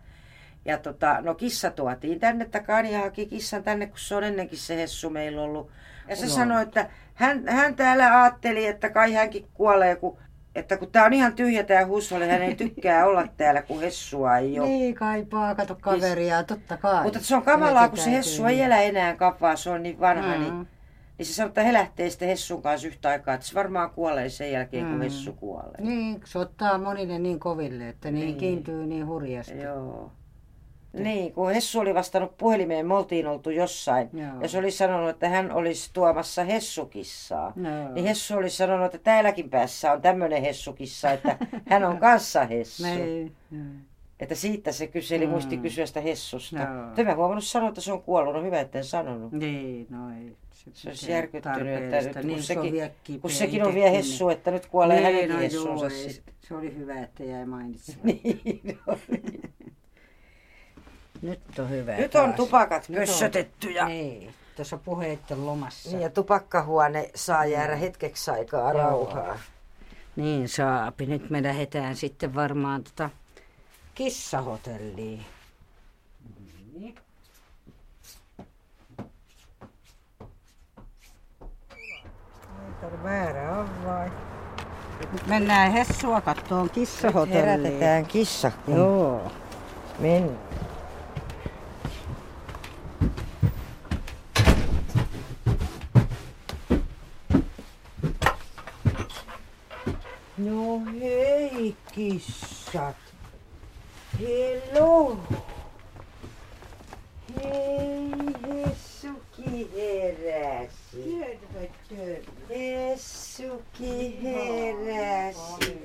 Ja 0.65 0.77
tota, 0.77 1.17
no 1.21 1.35
kissa 1.35 1.71
tuotiin 1.71 2.19
tänne, 2.19 2.45
takani 2.45 2.93
haki 2.93 3.25
kissan 3.25 3.63
tänne, 3.63 3.87
kun 3.87 3.99
se 3.99 4.15
on 4.15 4.23
ennenkin 4.23 4.57
se 4.57 4.77
Hessu 4.77 5.09
meillä 5.09 5.41
ollut. 5.41 5.71
Ja 6.07 6.15
se 6.15 6.25
Joo. 6.25 6.35
sanoi, 6.35 6.61
että 6.61 6.89
hän, 7.13 7.47
hän 7.47 7.75
täällä 7.75 8.21
ajatteli, 8.21 8.67
että 8.67 8.89
kai 8.89 9.13
hänkin 9.13 9.47
kuolee, 9.53 9.95
kun 9.95 10.17
että 10.55 10.77
kun 10.77 10.91
tää 10.91 11.05
on 11.05 11.13
ihan 11.13 11.33
tyhjä 11.33 11.63
tää 11.63 11.85
huusholli, 11.85 12.27
hän 12.27 12.41
ei 12.41 12.55
tykkää 12.55 13.05
olla 13.07 13.27
täällä, 13.37 13.61
kun 13.61 13.81
Hessua 13.81 14.37
ei 14.37 14.59
ole. 14.59 14.67
Niin, 14.67 14.95
kaipaa, 14.95 15.55
kato 15.55 15.75
kaveria, 15.81 16.43
totta 16.43 16.77
kai. 16.77 17.03
Mutta 17.03 17.19
se 17.19 17.35
on 17.35 17.43
kamalaa, 17.43 17.89
kun 17.89 17.97
se 17.97 18.11
Hessu 18.11 18.45
ei 18.45 18.61
elä 18.61 18.81
enää 18.81 19.15
kapaa, 19.15 19.55
se 19.55 19.69
on 19.69 19.83
niin 19.83 19.99
vanha, 19.99 20.35
mm. 20.35 20.41
niin, 20.41 20.67
niin 21.17 21.25
se 21.25 21.33
sanoo, 21.33 21.47
että 21.47 21.63
he 21.63 21.73
lähtee 21.73 22.09
sitten 22.09 22.27
Hessun 22.27 22.61
kanssa 22.61 22.87
yhtä 22.87 23.09
aikaa, 23.09 23.33
että 23.33 23.47
se 23.47 23.55
varmaan 23.55 23.89
kuolee 23.89 24.29
sen 24.29 24.51
jälkeen, 24.51 24.85
kun 24.85 24.95
mm. 24.95 25.01
Hessu 25.01 25.33
kuolee. 25.33 25.81
Niin, 25.81 26.21
se 26.25 26.39
ottaa 26.39 26.77
moninen 26.77 27.23
niin 27.23 27.39
koville, 27.39 27.89
että 27.89 28.11
niin, 28.11 28.25
niin. 28.25 28.37
kiintyy 28.37 28.85
niin 28.85 29.07
hurjasti. 29.07 29.59
Joo. 29.59 30.11
Niin, 30.93 31.33
kun 31.33 31.51
Hessu 31.51 31.79
oli 31.79 31.93
vastannut 31.93 32.38
puhelimeen, 32.38 32.88
me 32.88 32.95
oltiin 32.95 33.27
oltu 33.27 33.50
jossain, 33.50 34.10
Joo. 34.13 34.41
ja 34.41 34.48
se 34.48 34.57
oli 34.57 34.71
sanonut, 34.71 35.10
että 35.10 35.29
hän 35.29 35.51
olisi 35.51 35.89
tuomassa 35.93 36.43
Hessukissaa. 36.43 37.53
Joo. 37.55 37.93
Niin 37.93 38.05
Hessu 38.05 38.38
oli 38.38 38.50
sanonut, 38.50 38.86
että 38.86 38.98
täälläkin 38.98 39.50
päässä 39.50 39.91
on 39.91 40.01
tämmöinen 40.01 40.41
Hessukissa, 40.41 41.12
että 41.12 41.38
hän 41.69 41.83
on 41.83 41.98
kanssa 41.98 42.45
Hessu. 42.45 42.83
Niin. 42.91 43.36
Että 44.19 44.36
siitä 44.36 44.71
se 44.71 44.88
kyseli, 44.88 45.25
mm. 45.25 45.31
muisti 45.31 45.57
kysyä 45.57 45.86
sitä 45.86 46.01
Hessusta. 46.01 46.60
Joo. 46.98 47.05
mä 47.05 47.15
huomannut 47.15 47.43
sanoa, 47.43 47.69
että 47.69 47.81
se 47.81 47.91
on 47.91 48.01
kuollut. 48.01 48.33
No 48.33 48.43
hyvä, 48.43 48.60
että 48.60 48.77
en 48.77 48.83
sanonut. 48.83 49.31
Niin, 49.31 49.88
no 49.89 50.10
ei. 50.10 50.36
Se, 50.51 50.71
se 50.74 50.89
olisi 50.89 51.12
järkyttynyt, 51.12 51.83
että 51.83 52.01
nyt, 52.01 52.13
kun, 52.13 52.27
niin, 52.27 52.43
sekin, 52.43 52.74
kun 53.21 53.31
sekin 53.31 53.63
on 53.63 53.74
vielä 53.75 53.89
Hessu, 53.89 54.29
että 54.29 54.51
nyt 54.51 54.65
kuolee 54.65 54.95
niin, 54.95 55.05
hänenkin 55.05 55.36
no, 55.36 55.39
Hessunsa. 55.39 55.89
Se 56.39 56.55
oli 56.55 56.75
hyvä, 56.75 57.01
että 57.01 57.24
jäi 57.24 57.45
mainitsemaan. 57.45 58.07
niin, 58.24 58.62
no, 58.88 58.98
nyt 61.21 61.59
on 61.59 61.69
hyvä. 61.69 61.97
Nyt 61.97 62.11
taas. 62.11 62.27
on 62.29 62.33
tupakat 62.33 62.87
kössötetty. 62.95 63.71
Ja... 63.71 63.85
Niin, 63.87 64.33
tuossa 64.55 64.77
puheitten 64.77 65.45
lomassa. 65.45 65.89
Niin, 65.89 66.01
ja 66.01 66.09
tupakkahuone 66.09 67.11
saa 67.15 67.45
jäädä 67.45 67.75
hetkeksi 67.75 68.31
aikaa 68.31 68.73
rauhaa. 68.73 69.39
Niin 70.15 70.49
saapi. 70.49 71.05
Nyt 71.05 71.29
me 71.29 71.43
lähdetään 71.43 71.95
sitten 71.95 72.35
varmaan 72.35 72.83
tota 72.83 73.09
kissahotelliin. 73.95 75.25
Niin. 76.73 76.95
väärä 83.03 83.57
on 83.57 83.85
vai? 83.85 84.11
Nyt 85.13 85.27
mennään 85.27 85.71
Hessua 85.71 86.21
kattoon 86.21 86.69
kissahotelliin. 86.69 87.45
herätetään 87.45 88.05
kissa. 88.05 88.51
Joo. 88.67 89.31
Mennään. 89.99 90.39
No 100.41 100.81
hei 101.00 101.75
kissat. 101.93 102.95
Hello. 104.19 105.17
Hei, 107.36 108.10
Hessuki 108.45 109.67
heräsi. 109.75 111.05
Hessuki 112.50 113.93
heräsi. 114.24 115.77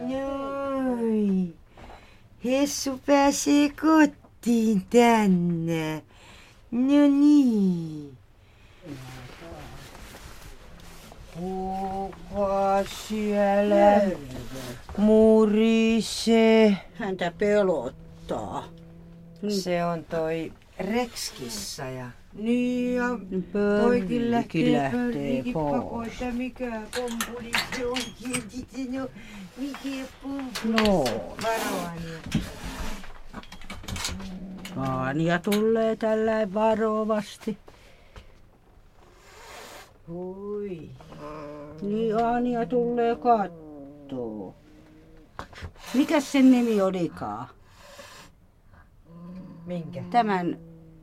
Noin. 0.00 1.54
Hessu 2.44 3.00
pääsee 3.06 3.68
kotiin 3.80 4.82
tänne. 4.90 6.02
No 6.70 7.06
niin. 7.08 8.18
Kuka 11.34 12.84
siellä 13.08 14.02
murisee? 14.98 16.76
Häntä 16.94 17.32
pelottaa. 17.38 18.64
Se 19.48 19.84
on 19.84 20.04
toi 20.04 20.52
Rekskissa 20.78 21.84
ja... 21.84 22.06
Niin 22.34 22.94
ja 22.94 23.08
toikin 23.82 24.30
lähtee 24.30 24.90
pörrikin 24.90 25.52
pakoita. 25.52 26.24
Mikä 26.32 26.82
pompuli 26.96 27.52
se 27.76 27.86
on? 27.86 27.98
No, 28.92 29.08
mikä 29.56 30.06
pompuli 30.22 30.86
no. 30.86 31.04
Varoani. 31.42 32.42
Anja 34.76 35.38
tulee 35.38 35.96
tällä 35.96 36.54
varovasti. 36.54 37.58
Hui. 40.08 40.90
Niin 41.82 42.24
Anja 42.24 42.66
tulee 42.66 43.16
kattoo. 43.16 44.54
Mikä 45.94 46.20
sen 46.20 46.50
nimi 46.50 46.80
olikaan? 46.80 47.46
Minkä? 49.66 50.02
Tämän. 50.10 50.58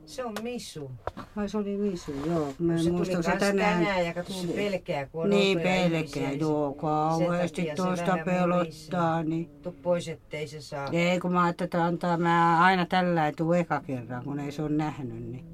Se 0.06 0.24
on 0.24 0.34
Misu. 0.42 0.90
Vai 1.36 1.48
se 1.48 1.58
oli 1.58 1.76
Misu, 1.76 2.12
joo. 2.26 2.48
Mä 2.58 2.78
se 2.78 2.90
muistan, 2.90 3.14
tuli 3.22 3.34
se 3.34 3.38
tänään. 3.38 3.78
tänään 3.78 4.06
ja 4.06 4.14
katso, 4.14 4.32
se 4.32 4.46
pelkää, 4.52 5.06
kun 5.06 5.22
on 5.22 5.30
Niin, 5.30 5.60
pelkää, 5.60 6.32
joo. 6.32 6.74
Kauheasti 6.74 7.68
tuosta 7.76 8.18
pelottaa. 8.24 9.22
Niin. 9.22 9.50
Tuu 9.62 9.74
pois, 9.82 10.08
ettei 10.08 10.48
se 10.48 10.60
saa. 10.60 10.88
Ei, 10.92 11.20
kun 11.20 11.32
mä 11.32 11.42
ajattelin, 11.44 11.66
että 11.66 11.84
antaa 11.84 12.16
mä 12.16 12.64
aina 12.64 12.86
tällä 12.86 13.26
ei 13.26 13.32
tule 13.32 13.58
eka 13.58 13.80
kerran, 13.80 14.24
kun 14.24 14.40
ei 14.40 14.52
se 14.52 14.62
ole 14.62 14.70
nähnyt. 14.70 15.22
Niin 15.30 15.51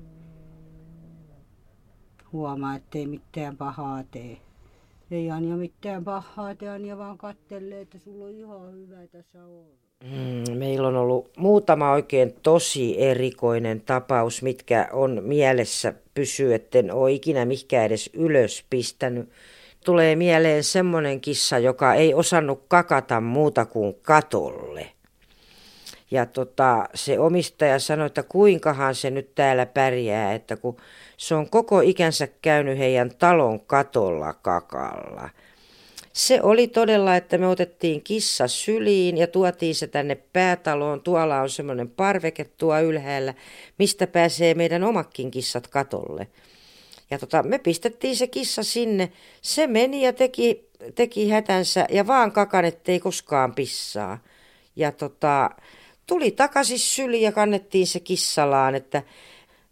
huomaa, 2.33 2.77
ettei 2.77 3.07
mitään 3.07 3.57
pahaa 3.57 4.05
tee. 4.11 4.37
Ei 5.11 5.31
Anja 5.31 5.57
mitään 5.57 6.05
pahaa 6.05 6.55
tee, 6.55 6.69
Anja 6.69 6.99
vaan 6.99 7.19
kattelee, 7.19 7.81
että 7.81 7.99
sulla 7.99 8.25
on 8.25 8.31
ihan 8.31 8.73
hyvä 8.73 9.07
tässä 9.07 9.45
olla. 9.45 9.88
Mm, 10.05 10.59
meillä 10.59 10.88
on 10.88 10.97
ollut 10.97 11.31
muutama 11.37 11.93
oikein 11.93 12.35
tosi 12.43 13.03
erikoinen 13.03 13.81
tapaus, 13.81 14.43
mitkä 14.43 14.88
on 14.93 15.23
mielessä 15.23 15.95
pysyy, 16.14 16.55
etten 16.55 16.95
ole 16.95 17.12
ikinä 17.12 17.45
mihinkään 17.45 17.87
edes 17.87 18.11
ylös 18.12 18.64
pistänyt. 18.71 19.29
Tulee 19.85 20.17
mieleen 20.17 20.64
semmoinen 20.64 21.21
kissa, 21.21 21.59
joka 21.59 21.95
ei 21.95 22.14
osannut 22.14 22.64
kakata 22.69 23.21
muuta 23.21 23.67
kuin 23.67 23.95
katolle. 24.03 24.87
Ja 26.11 26.27
tota, 26.27 26.88
se 26.94 27.18
omistaja 27.18 27.79
sanoi, 27.79 28.07
että 28.07 28.23
kuinkahan 28.23 28.94
se 28.94 29.11
nyt 29.11 29.35
täällä 29.35 29.66
pärjää, 29.66 30.35
että 30.35 30.57
kun 30.57 30.77
se 31.16 31.35
on 31.35 31.51
koko 31.51 31.81
ikänsä 31.81 32.29
käynyt 32.42 32.79
heidän 32.79 33.11
talon 33.18 33.61
katolla 33.61 34.33
kakalla. 34.33 35.31
Se 36.12 36.42
oli 36.42 36.68
todella, 36.68 37.16
että 37.16 37.38
me 37.38 37.47
otettiin 37.47 38.03
kissa 38.03 38.49
syliin 38.49 39.18
ja 39.18 39.27
tuotiin 39.27 39.75
se 39.75 39.87
tänne 39.87 40.14
päätaloon. 40.14 41.01
Tuolla 41.01 41.40
on 41.40 41.51
semmoinen 41.51 41.90
parveke 41.90 42.44
tuo 42.44 42.81
ylhäällä, 42.81 43.35
mistä 43.79 44.07
pääsee 44.07 44.55
meidän 44.55 44.85
omakin 44.85 45.31
kissat 45.31 45.66
katolle. 45.66 46.29
Ja 47.11 47.18
tota, 47.18 47.42
me 47.42 47.59
pistettiin 47.59 48.16
se 48.16 48.27
kissa 48.27 48.62
sinne. 48.62 49.12
Se 49.42 49.66
meni 49.66 50.05
ja 50.05 50.12
teki, 50.12 50.68
teki 50.94 51.31
hätänsä 51.31 51.87
ja 51.90 52.07
vaan 52.07 52.33
kakan, 52.33 52.64
ettei 52.64 53.01
koskaan 53.01 53.55
pissaa. 53.55 54.18
Ja 54.77 54.92
tota, 54.92 55.51
tuli 56.09 56.31
takaisin 56.31 56.79
syliin 56.79 57.23
ja 57.23 57.33
kannettiin 57.33 57.87
se 57.87 58.01
kissalaan, 58.01 58.75
että, 58.75 59.03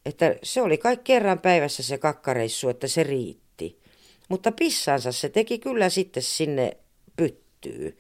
että 0.07 0.37
se 0.43 0.63
oli 0.63 0.79
kai 0.79 0.97
kerran 0.97 1.39
päivässä 1.39 1.83
se 1.83 1.99
kakkareissu, 1.99 2.69
että 2.69 2.87
se 2.87 3.03
riitti. 3.03 3.81
Mutta 4.29 4.53
pissansa 4.53 5.13
se 5.13 5.29
teki 5.29 5.59
kyllä 5.59 5.89
sitten 5.89 6.23
sinne 6.23 6.77
pyttyy. 7.17 7.99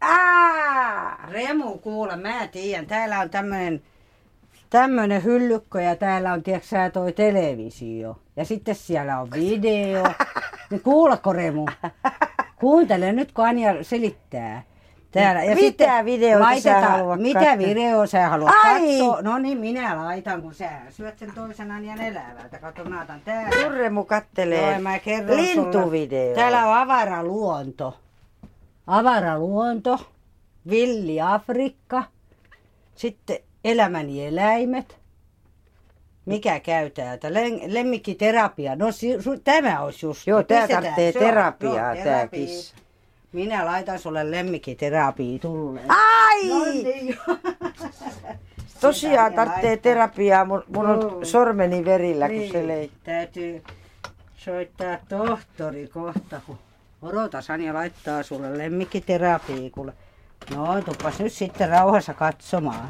Ää, 0.00 1.28
Remu, 1.30 1.78
kuule, 1.78 2.16
mä 2.16 2.48
tiedän. 2.48 2.86
Täällä 2.86 3.20
on 3.20 3.30
tämmönen, 3.30 3.82
tämmönen 4.70 5.24
hyllykko 5.24 5.78
ja 5.78 5.96
täällä 5.96 6.32
on, 6.32 6.42
tiedätkö 6.42 6.90
toi 6.92 7.12
televisio. 7.12 8.20
Ja 8.36 8.44
sitten 8.44 8.74
siellä 8.74 9.20
on 9.20 9.30
video. 9.30 10.04
Niin 10.70 10.80
kuuleko 10.80 11.32
Remu? 11.32 11.66
Kuuntele 12.56 13.12
nyt, 13.12 13.32
kun 13.32 13.46
Anja 13.46 13.84
selittää. 13.84 14.62
Täällä. 15.14 15.44
Ja 15.44 15.54
mitä 15.54 16.04
videoita 16.04 16.60
sä 16.60 16.80
haluat 16.80 17.20
Mitä 17.20 17.58
videoa 17.58 18.06
sä 18.06 18.28
haluat 18.28 18.54
Ai. 18.64 18.80
katsoa? 18.80 19.22
No 19.22 19.38
niin, 19.38 19.58
minä 19.58 19.96
laitan, 19.96 20.42
kun 20.42 20.54
sä 20.54 20.70
syöt 20.90 21.18
sen 21.18 21.32
toisen 21.34 21.70
anjan 21.70 22.00
elävältä. 22.00 22.58
Kato, 22.58 22.84
mä 22.84 23.02
otan 23.02 23.20
täällä. 23.24 23.62
Surremu 23.62 24.04
kattelee 24.04 24.70
Joo, 24.70 24.80
mä 24.80 24.98
lintuvideo. 25.34 26.34
Täällä 26.34 26.66
on 26.66 26.76
avaraluonto. 26.76 27.98
Avaraluonto. 28.86 30.06
Villi 30.70 31.20
Afrikka. 31.20 32.04
Sitten 32.94 33.38
elämäni 33.64 34.26
eläimet. 34.26 34.98
Mikä 36.26 36.60
käy 36.60 36.90
täältä? 36.90 37.28
Lemmikkiterapia. 37.66 38.76
No 38.76 38.92
su, 38.92 39.40
tämä 39.44 39.80
olisi 39.80 40.06
just. 40.06 40.26
Joo, 40.26 40.42
tää 40.42 40.68
tarvitsee 40.68 41.12
terapiaa, 41.12 41.94
no, 41.94 42.04
tää 42.04 42.28
kissa. 42.28 42.83
Minä 43.34 43.66
laitan 43.66 43.98
sulle 43.98 44.30
lemmikkiterapia 44.30 45.38
tulleen. 45.38 45.86
Ai! 45.88 46.48
No 46.48 46.64
niin. 46.64 47.18
Tosiaan 48.80 49.34
tarvitsee 49.34 49.76
terapiaa. 49.76 50.44
Mun, 50.44 50.64
mun 50.68 50.86
on 50.86 51.26
sormeni 51.26 51.84
verillä, 51.84 52.28
niin. 52.28 52.42
kun 52.42 52.60
se 52.60 52.66
lei. 52.66 52.90
Täytyy 53.04 53.62
soittaa 54.36 54.96
tohtori 55.08 55.88
kohta, 55.88 56.40
kun 56.46 56.58
Odota 57.02 57.40
Sanja 57.40 57.74
laittaa 57.74 58.22
sulle 58.22 58.58
lemmikkiterapia, 58.58 59.70
kuule. 59.70 59.92
No, 60.54 60.82
tuppas 60.82 61.18
nyt 61.18 61.32
sitten 61.32 61.68
rauhassa 61.68 62.14
katsomaan. 62.14 62.88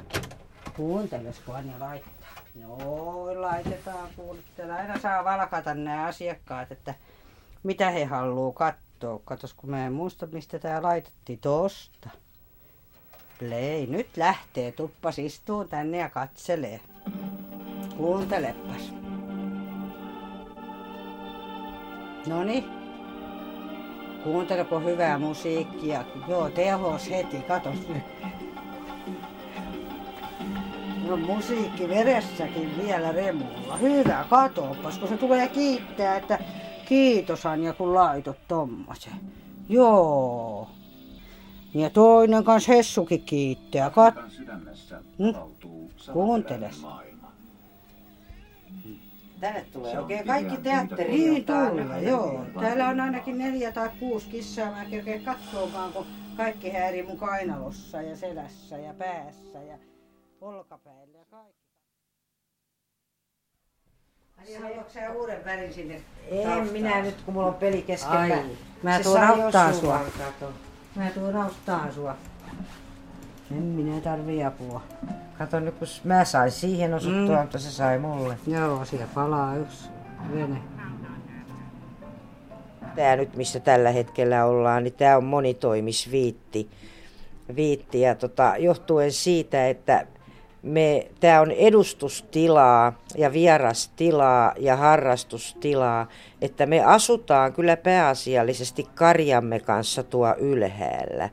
Kuunteles, 0.76 1.38
kun 1.46 1.56
Anja 1.56 1.74
laittaa. 1.80 2.12
Joo, 2.60 3.40
laitetaan 3.40 4.08
kuulittele. 4.16 4.72
Aina 4.72 4.98
saa 4.98 5.24
valkata 5.24 5.74
nämä 5.74 6.06
asiakkaat, 6.06 6.72
että 6.72 6.94
mitä 7.62 7.90
he 7.90 8.04
haluaa 8.04 8.52
katsoa. 8.52 8.93
Katos, 9.24 9.54
kun 9.54 9.70
mä 9.70 9.86
en 9.86 9.92
muista, 9.92 10.26
mistä 10.26 10.58
tää 10.58 10.82
laitettiin 10.82 11.38
tosta. 11.38 12.10
Play. 13.38 13.86
Nyt 13.86 14.16
lähtee. 14.16 14.72
Tuppas 14.72 15.18
istuu 15.18 15.64
tänne 15.64 15.98
ja 15.98 16.08
katselee. 16.08 16.80
Kuuntelepas. 17.96 18.92
Noni. 22.26 22.64
Kuunteleko 24.24 24.80
hyvää 24.80 25.18
musiikkia? 25.18 26.04
Joo, 26.28 26.50
tehos 26.50 27.10
heti. 27.10 27.36
Katos 27.36 27.88
nyt. 27.88 28.02
No 31.06 31.16
musiikki 31.16 31.88
veressäkin 31.88 32.78
vielä 32.82 33.12
remulla. 33.12 33.76
Hyvä, 33.76 34.24
katoppas, 34.30 34.98
kun 34.98 35.08
se 35.08 35.16
tulee 35.16 35.48
kiittää, 35.48 36.16
että 36.16 36.38
kiitos 36.84 37.46
Anja, 37.46 37.72
kun 37.72 37.94
laitot 37.94 38.48
tommosen. 38.48 39.12
Joo. 39.68 40.70
Ja 41.74 41.90
toinen 41.90 42.44
kans 42.44 42.68
Hessukin 42.68 43.22
kiittää. 43.22 43.90
Kat... 43.90 44.14
Hmm? 45.18 45.34
Kuunteles. 46.12 46.86
Tänne 49.40 49.66
tulee 49.72 49.98
oikein 49.98 50.26
kaikki 50.26 50.56
teatteri. 50.56 51.10
Niin 51.10 51.44
tulee, 51.44 52.02
joo. 52.02 52.44
Täällä 52.60 52.88
on 52.88 53.00
ainakin 53.00 53.38
neljä 53.38 53.72
tai 53.72 53.90
kuusi 54.00 54.28
kissaa. 54.28 54.70
Mä 54.70 54.84
kerkeen 54.84 55.24
katsomaan, 55.24 55.92
kun 55.92 56.06
kaikki 56.36 56.70
häärii 56.70 57.02
mun 57.02 57.18
kainalossa 57.18 58.02
ja 58.02 58.16
selässä 58.16 58.78
ja 58.78 58.94
päässä 58.94 59.62
ja 59.62 59.78
olkapäillä 60.40 61.18
ja 61.18 61.24
kaikki. 61.30 61.64
Haluatko 64.62 65.20
uuden 65.20 65.44
värin 65.44 65.74
sinne 65.74 65.94
En 66.30 66.42
taustaan? 66.44 66.68
minä 66.72 67.02
nyt, 67.02 67.14
kun 67.24 67.34
mulla 67.34 67.46
on 67.46 67.54
peli 67.54 67.82
kesken. 67.82 68.10
Ai, 68.12 68.42
mä 68.82 69.00
tuon 69.00 69.22
auttaa 69.22 69.72
sua. 69.72 70.00
kato. 70.18 70.52
Mä 70.96 71.10
tuon 71.10 71.36
auttaa 71.36 71.92
sua. 71.92 72.16
En 73.50 73.62
minä 73.62 74.00
tarvii 74.00 74.44
apua. 74.44 74.82
Kato 75.38 75.60
nyt, 75.60 75.74
kun 75.74 75.88
mä 76.04 76.24
sain 76.24 76.50
siihen 76.50 76.94
osuttua, 76.94 77.36
Mm. 77.36 77.40
mutta 77.42 77.58
se 77.58 77.70
sai 77.70 77.98
mulle. 77.98 78.38
Joo, 78.46 78.84
siellä 78.84 79.06
palaa 79.14 79.56
yksi 79.56 79.88
vene. 80.34 80.58
Tää 82.96 83.16
nyt, 83.16 83.36
missä 83.36 83.60
tällä 83.60 83.90
hetkellä 83.90 84.44
ollaan, 84.44 84.84
niin 84.84 84.94
tää 84.94 85.16
on 85.16 85.24
monitoimisviitti. 85.24 86.70
Viitti 87.56 88.00
ja 88.00 88.14
tota, 88.14 88.54
johtuen 88.58 89.12
siitä, 89.12 89.68
että 89.68 90.06
me, 90.64 91.06
tää 91.20 91.40
on 91.40 91.50
edustustilaa 91.50 92.92
ja 93.16 93.32
vierastilaa 93.32 94.54
ja 94.58 94.76
harrastustilaa, 94.76 96.08
että 96.42 96.66
me 96.66 96.84
asutaan 96.84 97.52
kyllä 97.52 97.76
pääasiallisesti 97.76 98.86
karjamme 98.94 99.60
kanssa 99.60 100.02
tuo 100.02 100.34
ylhäällä. 100.38 101.30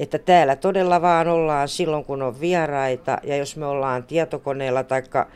Että 0.00 0.18
täällä 0.18 0.56
todella 0.56 1.02
vaan 1.02 1.28
ollaan 1.28 1.68
silloin, 1.68 2.04
kun 2.04 2.22
on 2.22 2.40
vieraita 2.40 3.18
ja 3.22 3.36
jos 3.36 3.56
me 3.56 3.66
ollaan 3.66 4.04
tietokoneella 4.04 4.84
taikka 4.84 5.26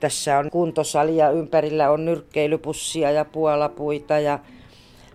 tässä 0.00 0.38
on 0.38 0.50
kuntosali 0.50 1.16
ja 1.16 1.30
ympärillä 1.30 1.90
on 1.90 2.04
nyrkkeilypussia 2.04 3.10
ja 3.10 3.24
puolapuita 3.24 4.18
ja, 4.18 4.38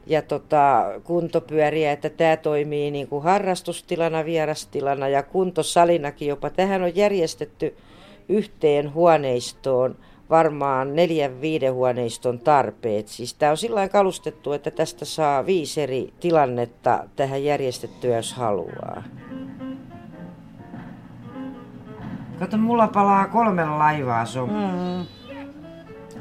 ja 0.08 0.22
tota, 0.22 0.86
kuntopyöriä, 1.04 1.92
että 1.92 2.10
tämä 2.10 2.38
toimii 2.38 2.92
niin 2.92 3.08
kuin 3.08 3.24
harrastustilana, 3.24 4.26
vierastilana 4.26 5.08
ja 5.08 5.24
kuntosalinakin 5.24 6.28
jopa. 6.28 6.50
Tähän 6.50 6.84
on 6.84 6.96
järjestetty 6.96 7.78
yhteen 8.30 8.94
huoneistoon 8.94 9.96
varmaan 10.30 10.96
neljän 10.96 11.42
viiden 11.42 11.74
huoneiston 11.74 12.40
tarpeet. 12.40 13.08
Siis 13.08 13.34
tämä 13.34 13.50
on 13.52 13.58
sillä 13.58 13.90
kalustettu, 13.90 14.54
että 14.54 14.72
tästä 14.72 15.06
saa 15.06 15.46
viisi 15.46 15.82
eri 15.82 16.14
tilannetta 16.20 17.04
tähän 17.16 17.44
järjestettyä, 17.44 18.16
jos 18.16 18.34
haluaa. 18.34 19.04
Kato, 22.40 22.58
mulla 22.58 22.88
palaa 22.88 23.28
kolme 23.28 23.66
laivaa, 23.66 24.26
se 24.26 24.40
on 24.40 24.50
Mm. 24.50 25.23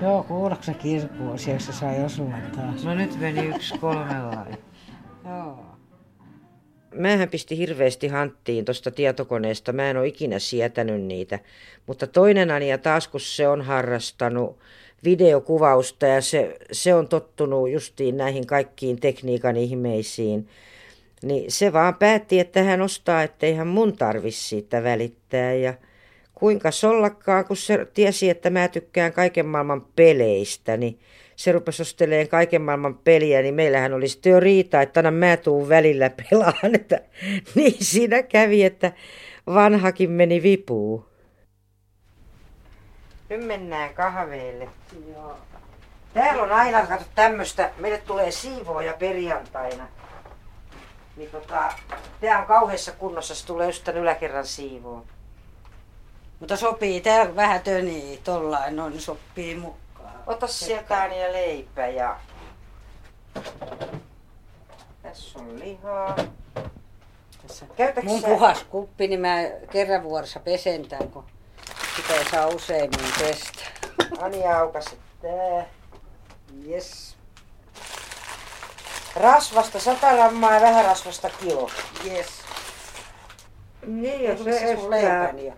Joo, 0.03 0.23
kuuleeko 0.23 0.62
se 0.62 0.75
kirkkuun, 0.75 1.38
siellä 1.38 1.61
se 1.61 1.73
sai 1.73 2.05
osua 2.05 2.35
taas. 2.57 2.85
No 2.85 2.95
nyt 2.95 3.21
meni 3.21 3.47
yksi 3.47 3.79
kolmella. 3.79 4.47
Joo. 5.25 5.65
Mähän 6.95 7.29
pisti 7.29 7.59
hirveästi 7.59 8.09
hanttiin 8.09 8.65
tuosta 8.65 8.91
tietokoneesta. 8.91 9.73
Mä 9.73 9.91
en 9.91 9.97
ole 9.97 10.07
ikinä 10.07 10.38
sietänyt 10.38 11.03
niitä. 11.03 11.38
Mutta 11.87 12.07
toinen 12.07 12.51
Anja 12.51 12.79
taas, 12.79 13.09
kun 13.09 13.21
se 13.21 13.49
on 13.49 13.62
harrastanut 13.62 14.59
videokuvausta 15.05 16.07
ja 16.07 16.21
se, 16.21 16.57
se 16.73 16.95
on 16.95 17.09
tottunut 17.09 17.71
justiin 17.71 18.17
näihin 18.17 18.47
kaikkiin 18.47 19.01
tekniikan 19.01 19.57
ihmeisiin, 19.57 20.49
niin 21.23 21.51
se 21.51 21.73
vaan 21.73 21.95
päätti, 21.95 22.41
että 22.41 22.62
hän 22.62 22.83
ostaa, 22.83 23.23
ettei 23.23 23.55
hän 23.55 23.67
mun 23.67 23.97
tarvis 23.97 24.49
siitä 24.49 24.83
välittää. 24.83 25.53
Ja 25.53 25.75
kuinka 26.42 26.70
sollakkaan, 26.70 27.44
kun 27.44 27.57
se 27.57 27.87
tiesi, 27.94 28.31
että 28.31 28.50
mä 28.50 28.68
tykkään 28.68 29.12
kaiken 29.12 29.46
maailman 29.46 29.87
peleistä, 29.96 30.76
niin 30.76 31.00
se 31.37 31.52
rupesi 31.52 31.83
osteleen 31.83 32.28
kaiken 32.28 32.62
maailman 32.62 32.98
peliä, 32.98 33.42
niin 33.42 33.55
meillähän 33.55 33.94
oli 33.94 34.09
sitten 34.09 34.31
jo 34.31 34.40
riita, 34.40 34.83
että 34.83 35.00
aina 35.00 35.11
mä 35.11 35.37
tuun 35.37 35.68
välillä 35.68 36.11
pelaan. 36.20 36.74
Että, 36.74 37.00
niin 37.55 37.85
siinä 37.85 38.22
kävi, 38.22 38.64
että 38.64 38.92
vanhakin 39.46 40.11
meni 40.11 40.42
vipuun. 40.42 41.07
Nyt 43.28 43.46
mennään 43.46 43.94
kahveille. 43.94 44.68
Joo. 45.14 45.37
Täällä 46.14 46.42
on 46.42 46.52
aina, 46.52 46.87
kato 46.87 47.05
tämmöstä, 47.14 47.70
meille 47.78 47.98
tulee 47.98 48.31
siivooja 48.31 48.92
perjantaina. 48.92 49.88
Niin 51.16 51.31
tota, 51.31 51.72
tää 52.20 52.38
on 52.38 52.46
kauheassa 52.46 52.92
kunnossa, 52.92 53.35
se 53.35 53.46
tulee 53.46 53.66
just 53.66 53.85
tän 53.85 53.96
yläkerran 53.96 54.46
siivoo. 54.46 55.05
Mutta 56.42 56.57
sopii, 56.57 57.00
tää 57.00 57.37
vähän 57.37 57.61
tönii 57.61 58.20
tollain, 58.24 58.76
no 58.76 58.88
niin 58.88 59.00
sopii 59.00 59.55
mukaan. 59.55 60.14
Ota 60.26 60.46
sieltä 60.46 60.94
ja 61.07 61.33
leipä 61.33 61.87
ja... 61.87 62.16
Tässä 65.02 65.38
on 65.38 65.59
lihaa. 65.61 66.16
Tässä. 67.46 67.66
Käytätkö 67.76 68.11
Mun 68.11 68.20
sä- 68.20 68.26
puhas 68.28 68.64
kuppi, 68.64 69.09
niin 69.09 69.20
mä 69.20 69.37
kerran 69.70 70.02
vuorossa 70.02 70.40
pesen 70.40 70.88
tän, 70.88 71.09
kun 71.09 71.24
sitä 71.96 72.14
ei 72.14 72.24
saa 72.31 72.46
useimmin 72.46 73.12
pestä. 73.18 73.62
Anja 74.20 74.59
aukasi 74.61 74.98
tää. 75.22 75.66
Yes, 76.68 77.16
Rasvasta 79.16 79.81
100 79.81 80.12
grammaa 80.14 80.55
ja 80.55 80.61
vähän 80.61 80.85
rasvasta 80.85 81.31
kilo. 81.31 81.70
yes. 82.07 82.26
Niin, 83.87 84.24
Ja 84.24 84.37
se 84.44 84.76
sun 84.76 84.90
leipäni. 84.90 85.52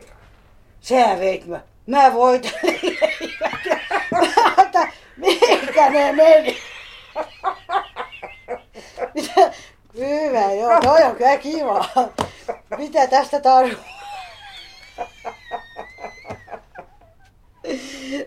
Sä 0.85 1.17
veit 1.21 1.47
mä. 1.47 1.61
Mä. 1.87 2.13
Ota, 4.59 4.89
mihinkä 5.17 5.91
ne 5.91 6.13
meni? 6.13 6.57
Hyvä, 9.99 10.53
joo. 10.53 10.81
Toi 10.83 11.03
on 11.03 11.17
kyllä 11.17 11.37
kiva. 11.37 11.85
Mitä 12.79 13.07
tästä 13.07 13.41
tarvitsee? 13.41 13.85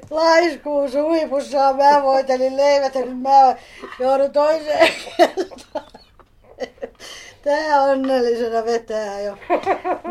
Laiskuus 0.09 0.93
huipussaan 0.93 1.75
mä 1.75 2.03
voitelin 2.03 2.57
leivät 2.57 2.95
ja 2.95 3.01
nyt 3.05 3.21
mä 3.21 3.55
joudun 3.99 4.31
toiseen 4.31 4.93
kertaan. 5.17 5.91
Tää 7.43 7.81
onnellisena 7.81 8.65
vetää 8.65 9.21
jo 9.21 9.37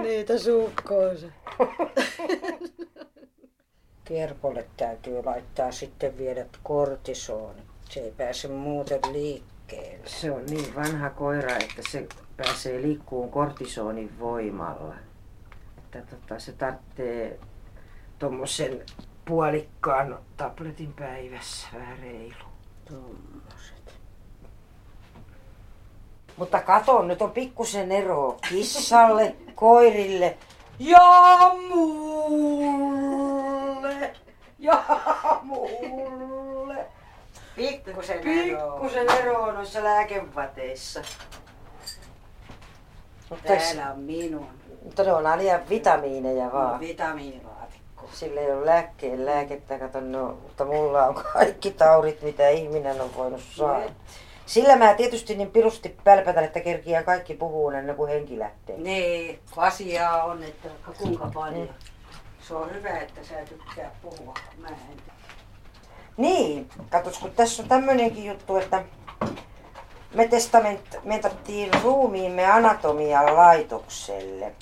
niitä 0.03 0.39
suukkoonsa. 0.39 1.27
Kerkolle 4.05 4.67
täytyy 4.77 5.25
laittaa 5.25 5.73
sitten 5.73 6.19
viedä 6.19 6.47
kortisooni. 6.63 7.63
Se 7.91 8.01
ei 8.01 8.11
pääse 8.11 8.49
muuten 8.49 9.01
liikkeelle. 9.13 10.09
Se 10.09 10.31
on 10.31 10.47
niin 10.47 10.75
vanha 10.75 11.11
koira, 11.11 11.57
että 11.57 11.83
se 11.91 12.07
pääsee 12.37 12.83
liikkuun 12.83 13.31
kortisonin 13.31 14.19
voimalla. 14.19 14.95
Että 15.79 16.17
tota, 16.17 16.39
se 16.39 16.53
tarvitsee 16.53 17.39
tuommoisen 18.19 18.83
puolikkaan 19.25 20.19
tabletin 20.37 20.93
päivässä, 20.93 21.69
vähän 21.75 21.99
reilu. 21.99 22.35
Tommoset. 22.89 23.95
Mutta 26.37 26.63
kato, 26.63 27.03
nyt 27.03 27.23
on 27.23 27.31
pikkusen 27.31 27.93
ero 27.93 28.39
kissalle, 28.49 29.37
koirille 29.55 30.37
ja 30.79 31.53
mulle. 31.69 33.07
Ja 34.59 34.85
mulle. 35.43 36.87
Pikkusen. 37.57 38.19
Pikkusen 38.19 39.11
eroa 39.11 39.53
noissa 39.53 39.85
lääkevateissa. 39.85 41.03
Mutta 43.31 43.47
Täällä 43.49 43.93
on 43.93 43.99
minun. 43.99 44.47
mutta 44.85 45.03
ne 45.05 45.13
on 45.13 45.27
aina 45.27 45.61
vitamiineja 45.71 46.53
vaan. 46.53 46.81
Vitamiinilaatikko. 46.81 48.09
Sillä 48.13 48.41
ei 48.41 48.53
ole 48.53 48.67
lääkkeen 48.67 49.27
lääkettä, 49.27 49.79
kato, 49.79 50.01
no, 50.01 50.27
mutta 50.43 50.65
mulla 50.65 51.07
on 51.07 51.15
kaikki 51.33 51.71
taudit, 51.71 52.23
mitä 52.23 52.49
ihminen 52.49 53.01
on 53.01 53.11
voinut 53.17 53.41
saada. 53.51 53.81
Nyt. 53.81 53.93
Sillä 54.47 54.77
mä 54.77 54.95
tietysti 54.95 55.35
niin 55.35 55.51
pirusti 55.51 55.97
pälpätän, 56.05 56.45
että 56.45 56.61
kerkiää 56.61 57.03
kaikki 57.03 57.35
puhuu 57.35 57.71
ennen 57.71 57.97
kuin 57.97 58.11
henki 58.11 58.39
lähtee. 58.39 58.79
Niin, 58.79 59.39
asiaa 59.57 60.25
on, 60.25 60.43
että 60.43 60.69
kuinka 60.99 61.31
paljon. 61.35 61.69
Se 62.41 62.55
on 62.55 62.75
hyvä, 62.75 62.99
että 62.99 63.25
sä 63.25 63.35
tykkää 63.49 63.91
puhua. 64.03 64.35
Mä 64.59 64.69
en. 64.69 64.77
Niin, 66.17 66.69
katos, 66.91 67.19
kun 67.19 67.31
tässä 67.31 67.63
on 67.63 67.69
tämmönenkin 67.69 68.25
juttu, 68.25 68.57
että 68.57 68.85
me 70.15 70.29
testamentattiin 70.29 71.71
ruumiimme 71.83 72.47
anatomian 72.47 73.37
laitokselle. 73.37 74.53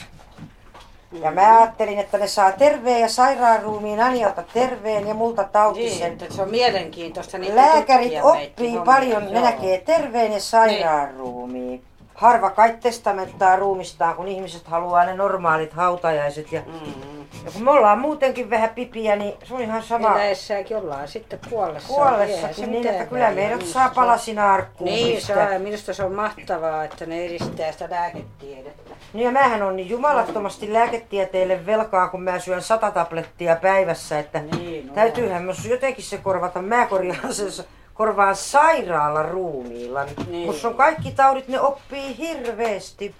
Ja 1.23 1.31
mä 1.31 1.59
ajattelin, 1.59 1.99
että 1.99 2.19
ne 2.19 2.27
saa 2.29 2.53
terveen 2.53 3.01
ja 3.01 3.09
sairaan 3.09 3.63
ruumiin 3.63 4.01
Anialta 4.01 4.43
terveen 4.55 5.09
ja 5.09 5.15
multa 5.15 5.43
Niin, 5.43 5.51
tautisen. 5.53 6.13
että 6.13 6.25
se 6.35 6.43
on 6.43 6.51
mielenkiintoista. 6.51 7.39
niitä 7.39 7.57
Lääkärit 7.57 8.09
meitä 8.13 8.25
oppii 8.25 8.75
hommia. 8.75 8.95
paljon, 8.95 9.25
ne 9.33 9.41
näkee 9.41 9.79
terveen 9.79 10.33
ja 10.33 10.41
sairaan 10.41 11.15
ruumiin. 11.15 11.83
Harva 12.15 12.51
kai 12.51 12.75
testamenttaa 12.83 13.57
ruumistaan, 13.57 14.15
kun 14.15 14.29
ihmiset 14.29 14.67
haluaa 14.67 15.05
ne 15.05 15.15
normaalit 15.15 15.73
hautajaiset. 15.73 16.53
Ja, 16.53 16.61
Mm. 16.67 17.21
ja 17.45 17.51
kun 17.53 17.65
me 17.65 17.71
ollaan 17.71 17.99
muutenkin 17.99 18.51
vähän 18.51 18.71
pipiä, 18.71 19.17
niin 19.17 19.35
se 19.45 19.55
on 19.55 19.61
ihan 19.61 19.83
sama 19.83 20.15
Eläessäkin 20.15 20.77
ollaan 20.77 21.09
sitten 21.09 21.39
kuollessa. 21.51 22.53
Se 22.53 22.61
niin, 22.67 22.71
mitään 22.71 22.95
että 22.95 23.07
kyllä 23.07 23.31
meidät 23.31 23.57
Minusta 23.57 23.73
saa 23.73 23.89
se- 23.89 23.95
palasina 23.95 24.55
arkkuun 24.55 24.91
Niin, 24.91 25.23
saa, 25.23 25.37
ja 25.53 25.59
minusta 25.59 25.95
se 25.95 26.05
on 26.05 26.15
mahtavaa, 26.15 26.85
että 26.85 27.07
ne 27.07 27.25
edistää 27.25 27.73
sitä 27.73 27.89
lääketiedettä. 27.91 28.91
No 29.15 29.21
ja 29.21 29.31
mähän 29.31 29.63
on 29.63 29.77
niin 29.77 29.91
jumalattomasti 29.91 30.73
lääketieteelle 30.73 31.67
velkaa, 31.67 32.09
kun 32.09 32.23
mä 32.23 32.39
syön 32.39 32.63
sata 32.63 32.91
tablettia 32.91 33.57
päivässä, 33.57 34.19
että 34.19 34.41
Niin, 34.41 34.87
no. 34.87 34.95
täytyyhän 34.95 35.43
myös 35.43 35.65
jotenkin 35.67 36.05
se 36.05 36.19
korvata. 36.19 36.63
Mä 36.63 36.87
korjaan 36.87 37.35
sen, 37.35 37.47
korvaan 37.95 38.37
sairaala 38.37 39.23
ruumiilla. 39.23 40.05
Niin. 40.27 40.47
Musta 40.47 40.69
on 40.69 40.75
kaikki 40.75 41.11
taudit, 41.11 41.49
ne 41.49 41.61
oppii 41.61 42.19
hirveästi. 42.19 43.15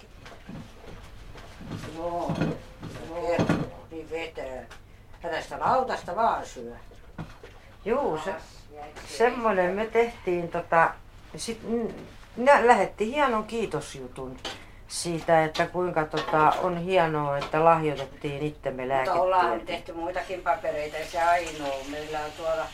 Joo, 1.97 2.31
joo, 3.09 3.37
niin 3.91 4.09
vetää. 4.09 4.65
Hänestä 5.21 5.59
lautasta 5.59 6.15
vaan 6.15 6.45
syö. 6.45 6.73
Juu, 7.85 8.17
se, 8.17 8.33
semmonen 9.17 9.75
me 9.75 9.85
tehtiin 9.85 10.47
tota, 10.47 10.91
sit, 11.35 11.59
nä, 12.37 12.67
lähetti 12.67 13.11
hienon 13.13 13.43
kiitosjutun 13.43 14.37
siitä, 14.87 15.43
että 15.43 15.65
kuinka 15.67 16.05
tota, 16.05 16.53
on 16.63 16.77
hienoa, 16.77 17.37
että 17.37 17.65
lahjoitettiin 17.65 18.43
itsemme 18.43 18.85
Mutta 18.97 19.13
ollaan 19.13 19.45
lääketieteen. 19.45 19.77
tehty 19.77 19.93
muitakin 19.93 20.41
papereita, 20.41 20.97
ei 20.97 21.05
se 21.05 21.21
ainoa. 21.21 21.75
Meillä 21.91 22.19
on 22.19 22.31
tuolla 22.37 22.65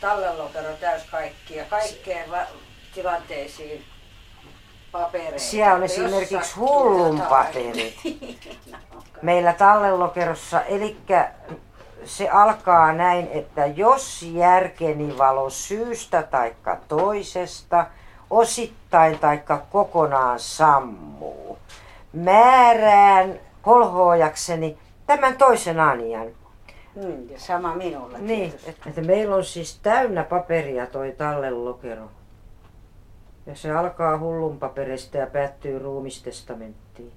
tallelokero 0.00 0.72
täys 0.80 1.02
kaikkia, 1.10 1.64
kaikkeen 1.64 2.30
va- 2.30 2.46
tilanteisiin 2.94 3.84
papereita. 4.92 5.38
Siellä 5.38 5.74
on 5.74 5.82
esimerkiksi 5.82 6.56
hullun 6.56 7.20
paperit. 7.20 7.96
No, 8.72 8.78
Meillä 9.22 9.52
tallelokerossa, 9.52 10.62
eli 10.62 10.96
se 12.04 12.28
alkaa 12.28 12.92
näin, 12.92 13.28
että 13.32 13.66
jos 13.66 14.22
järkeni 14.22 15.18
valo 15.18 15.50
syystä 15.50 16.22
tai 16.22 16.54
toisesta, 16.88 17.86
osittain 18.30 19.18
tai 19.18 19.40
kokonaan 19.70 20.40
sammuu, 20.40 21.58
määrään 22.12 23.40
kolhoojakseni 23.62 24.78
tämän 25.06 25.36
toisen 25.36 25.80
anian. 25.80 26.26
Mm, 26.96 27.30
ja 27.30 27.40
sama 27.40 27.74
minulla 27.74 28.18
Niin, 28.18 28.50
tietysti. 28.50 28.70
että, 28.70 28.88
että 28.88 29.02
meillä 29.02 29.36
on 29.36 29.44
siis 29.44 29.78
täynnä 29.82 30.24
paperia 30.24 30.86
toi 30.86 31.14
tallelokero. 31.18 32.10
Ja 33.46 33.54
se 33.54 33.70
alkaa 33.70 34.18
hullun 34.18 34.58
paperista 34.58 35.16
ja 35.16 35.26
päättyy 35.26 35.78
ruumistestamenttiin. 35.78 37.12